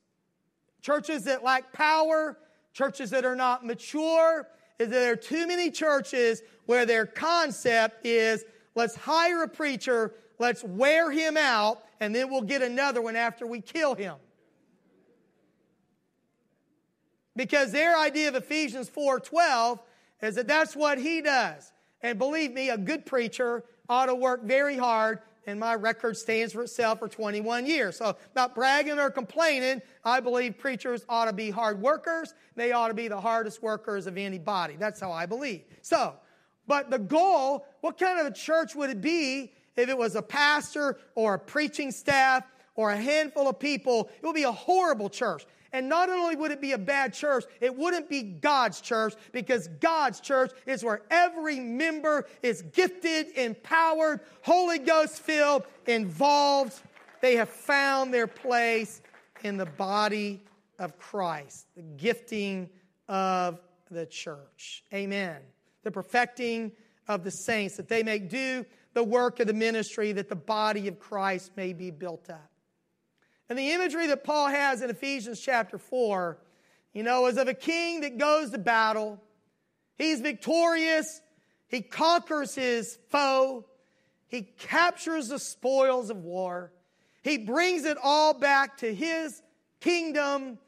[0.81, 2.39] churches that lack power,
[2.73, 4.49] churches that are not mature,
[4.79, 8.45] is that there are too many churches where their concept is
[8.75, 13.47] let's hire a preacher, let's wear him out, and then we'll get another one after
[13.47, 14.17] we kill him.
[17.35, 19.81] Because their idea of Ephesians 4:12
[20.21, 21.73] is that that's what he does.
[22.03, 26.53] And believe me, a good preacher ought to work very hard, and my record stands
[26.53, 27.97] for itself for 21 years.
[27.97, 32.34] So, about bragging or complaining, I believe preachers ought to be hard workers.
[32.55, 34.76] They ought to be the hardest workers of anybody.
[34.76, 35.62] That's how I believe.
[35.82, 36.14] So,
[36.66, 40.22] but the goal, what kind of a church would it be if it was a
[40.22, 44.11] pastor or a preaching staff or a handful of people?
[44.22, 45.45] It would be a horrible church.
[45.73, 49.68] And not only would it be a bad church, it wouldn't be God's church because
[49.81, 56.81] God's church is where every member is gifted, empowered, Holy Ghost filled, involved.
[57.23, 59.01] They have found their place
[59.43, 60.43] in the body
[60.79, 62.68] of Christ, the gifting
[63.09, 63.59] of
[63.91, 64.85] the church.
[64.93, 65.39] Amen.
[65.85, 66.73] The perfecting
[67.09, 68.64] of the saints, that they may do
[68.95, 72.52] the work of the ministry, that the body of Christ may be built up.
[73.49, 76.38] And the imagery that Paul has in Ephesians chapter 4,
[76.93, 79.20] you know, is of a king that goes to battle.
[79.97, 81.20] He's victorious.
[81.68, 83.64] He conquers his foe.
[84.28, 86.72] He captures the spoils of war.
[87.22, 89.43] He brings it all back to his
[89.80, 90.59] kingdom.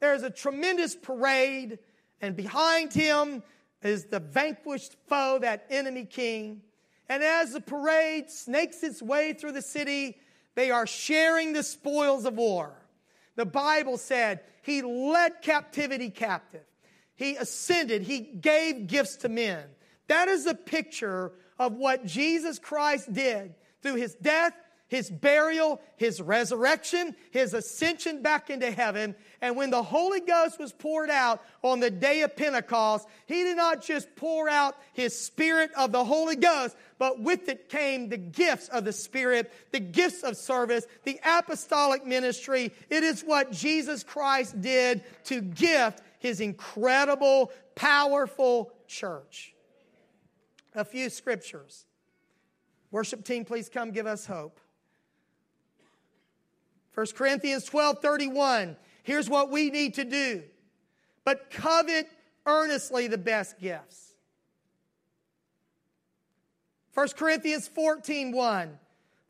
[0.00, 1.78] There's a tremendous parade,
[2.20, 3.42] and behind him
[3.82, 6.62] is the vanquished foe, that enemy king.
[7.08, 10.18] And as the parade snakes its way through the city,
[10.54, 12.74] they are sharing the spoils of war.
[13.36, 16.64] The Bible said he led captivity captive.
[17.14, 18.02] He ascended.
[18.02, 19.64] He gave gifts to men.
[20.08, 24.54] That is a picture of what Jesus Christ did through his death,
[24.92, 29.14] his burial, his resurrection, his ascension back into heaven.
[29.40, 33.56] And when the Holy Ghost was poured out on the day of Pentecost, he did
[33.56, 38.18] not just pour out his spirit of the Holy Ghost, but with it came the
[38.18, 42.70] gifts of the Spirit, the gifts of service, the apostolic ministry.
[42.90, 49.54] It is what Jesus Christ did to gift his incredible, powerful church.
[50.74, 51.86] A few scriptures.
[52.90, 54.60] Worship team, please come give us hope.
[56.94, 58.76] 1 Corinthians 12 31.
[59.02, 60.42] Here's what we need to do.
[61.24, 62.08] But covet
[62.46, 64.12] earnestly the best gifts.
[66.94, 68.78] 1 Corinthians 14 1.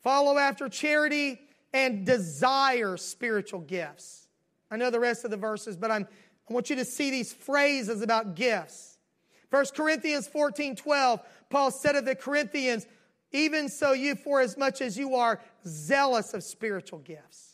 [0.03, 1.41] Follow after charity
[1.73, 4.27] and desire spiritual gifts.
[4.71, 6.09] I know the rest of the verses, but I'm,
[6.49, 8.99] I want you to see these phrases about gifts.
[9.51, 12.87] 1 Corinthians 14 12, Paul said of the Corinthians,
[13.33, 17.52] even so you, for as much as you are zealous of spiritual gifts.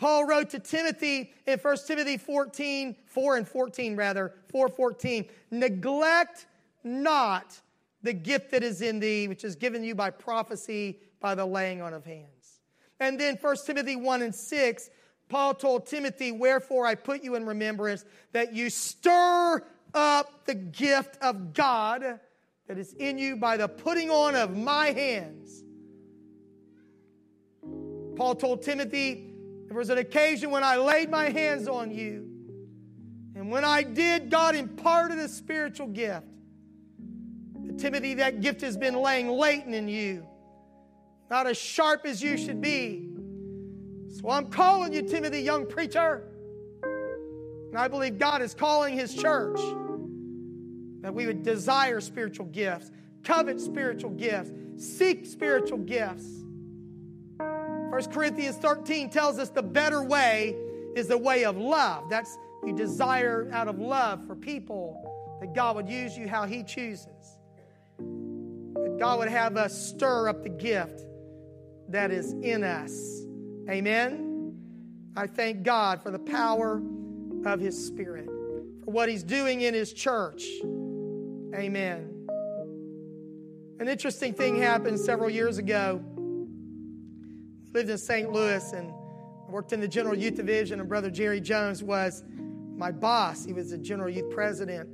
[0.00, 6.46] Paul wrote to Timothy in 1 Timothy 14, 4 and 14 rather, 414, neglect
[6.82, 7.60] not
[8.02, 11.82] the gift that is in thee, which is given you by prophecy by the laying
[11.82, 12.60] on of hands.
[12.98, 14.90] And then 1 Timothy 1 and 6,
[15.28, 21.18] Paul told Timothy, Wherefore I put you in remembrance that you stir up the gift
[21.20, 22.20] of God
[22.68, 25.62] that is in you by the putting on of my hands.
[28.16, 29.29] Paul told Timothy,
[29.70, 32.28] there was an occasion when I laid my hands on you.
[33.36, 36.26] And when I did, God imparted a spiritual gift.
[37.54, 40.26] But Timothy, that gift has been laying latent in you,
[41.30, 43.10] not as sharp as you should be.
[44.08, 46.24] So I'm calling you, Timothy, young preacher.
[46.82, 49.60] And I believe God is calling his church
[51.00, 52.90] that we would desire spiritual gifts,
[53.22, 56.39] covet spiritual gifts, seek spiritual gifts.
[57.90, 60.56] 1 Corinthians 13 tells us the better way
[60.94, 62.08] is the way of love.
[62.08, 64.96] That's you desire out of love for people
[65.40, 67.38] that God would use you how He chooses.
[67.98, 71.02] That God would have us stir up the gift
[71.88, 73.24] that is in us.
[73.68, 74.54] Amen.
[75.16, 76.80] I thank God for the power
[77.44, 78.26] of His Spirit,
[78.84, 80.44] for what He's doing in His church.
[81.54, 82.28] Amen.
[83.80, 86.04] An interesting thing happened several years ago.
[87.72, 88.32] Lived in St.
[88.32, 88.92] Louis and
[89.48, 92.24] worked in the General Youth Division, and Brother Jerry Jones was
[92.76, 93.44] my boss.
[93.44, 94.88] He was the General Youth President.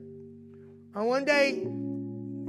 [0.95, 1.67] And one day,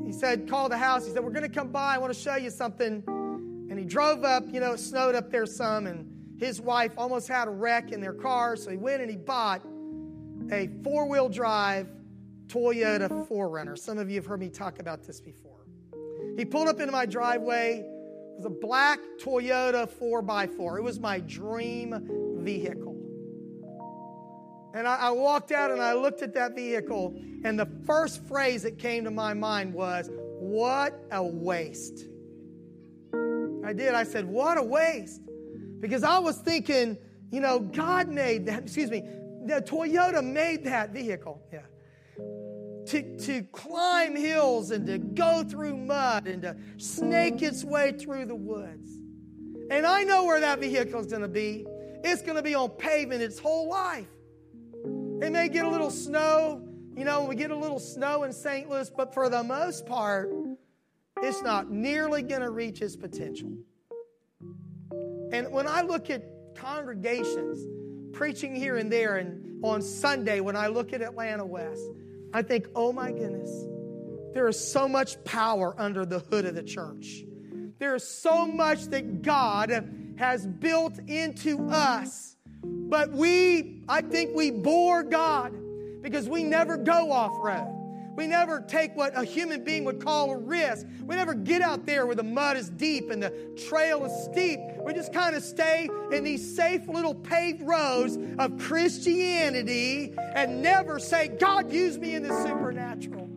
[0.05, 1.05] he said, Call the house.
[1.05, 1.95] He said, We're going to come by.
[1.95, 3.03] I want to show you something.
[3.07, 4.43] And he drove up.
[4.51, 6.09] You know, it snowed up there some, and
[6.39, 8.55] his wife almost had a wreck in their car.
[8.55, 9.61] So he went and he bought
[10.51, 11.89] a four wheel drive
[12.47, 13.77] Toyota 4Runner.
[13.77, 15.65] Some of you have heard me talk about this before.
[16.37, 17.85] He pulled up into my driveway.
[18.37, 20.77] Was a black Toyota 4x4.
[20.77, 22.95] It was my dream vehicle.
[24.75, 28.61] And I, I, walked out and I looked at that vehicle, and the first phrase
[28.61, 32.05] that came to my mind was, What a waste.
[33.65, 33.95] I did.
[33.95, 35.21] I said, What a waste.
[35.79, 36.97] Because I was thinking,
[37.31, 39.01] you know, God made that, excuse me,
[39.45, 41.41] the Toyota made that vehicle.
[41.51, 41.61] Yeah
[42.87, 48.25] to, to climb hills and to go through mud and to snake its way through
[48.25, 48.89] the woods.
[49.69, 51.65] And I know where that vehicle is going to be.
[52.03, 54.07] It's going to be on pavement its whole life.
[55.21, 56.61] It may get a little snow,
[56.95, 58.69] you know, we get a little snow in St.
[58.69, 60.31] Louis, but for the most part,
[61.21, 63.51] it's not nearly going to reach its potential.
[65.31, 66.23] And when I look at
[66.55, 67.59] congregations
[68.13, 71.81] preaching here and there, and on Sunday, when I look at Atlanta West,
[72.33, 73.65] I think, oh my goodness,
[74.33, 77.23] there is so much power under the hood of the church.
[77.79, 79.69] There is so much that God
[80.17, 82.35] has built into us.
[82.63, 85.53] But we, I think we bore God
[86.01, 87.76] because we never go off road.
[88.17, 90.87] We never take what a human being would call a risk.
[91.05, 93.29] We never get out there where the mud is deep and the
[93.69, 94.59] trail is steep.
[94.79, 100.97] We just kind of stay in these safe little paved roads of Christianity and never
[100.97, 103.29] say, God, use me in the supernatural.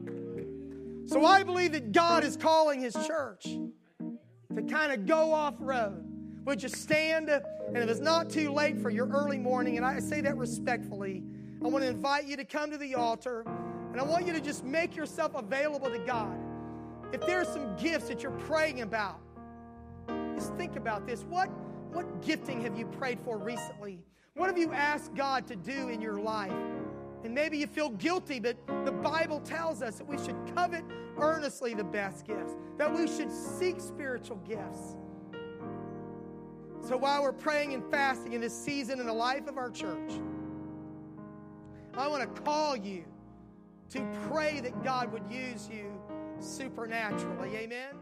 [1.04, 6.06] So I believe that God is calling His church to kind of go off road.
[6.46, 7.28] Would you stand?
[7.28, 11.22] And if it's not too late for your early morning, and I say that respectfully,
[11.62, 13.44] I want to invite you to come to the altar.
[13.92, 16.38] And I want you to just make yourself available to God.
[17.12, 19.20] If there are some gifts that you're praying about,
[20.34, 21.24] just think about this.
[21.28, 21.50] What,
[21.92, 24.00] what gifting have you prayed for recently?
[24.34, 26.52] What have you asked God to do in your life?
[27.24, 30.84] And maybe you feel guilty, but the Bible tells us that we should covet
[31.18, 34.96] earnestly the best gifts, that we should seek spiritual gifts.
[36.88, 40.12] So while we're praying and fasting in this season in the life of our church,
[41.94, 43.04] I want to call you
[43.90, 45.92] to pray that God would use you
[46.40, 47.56] supernaturally.
[47.56, 47.99] Amen.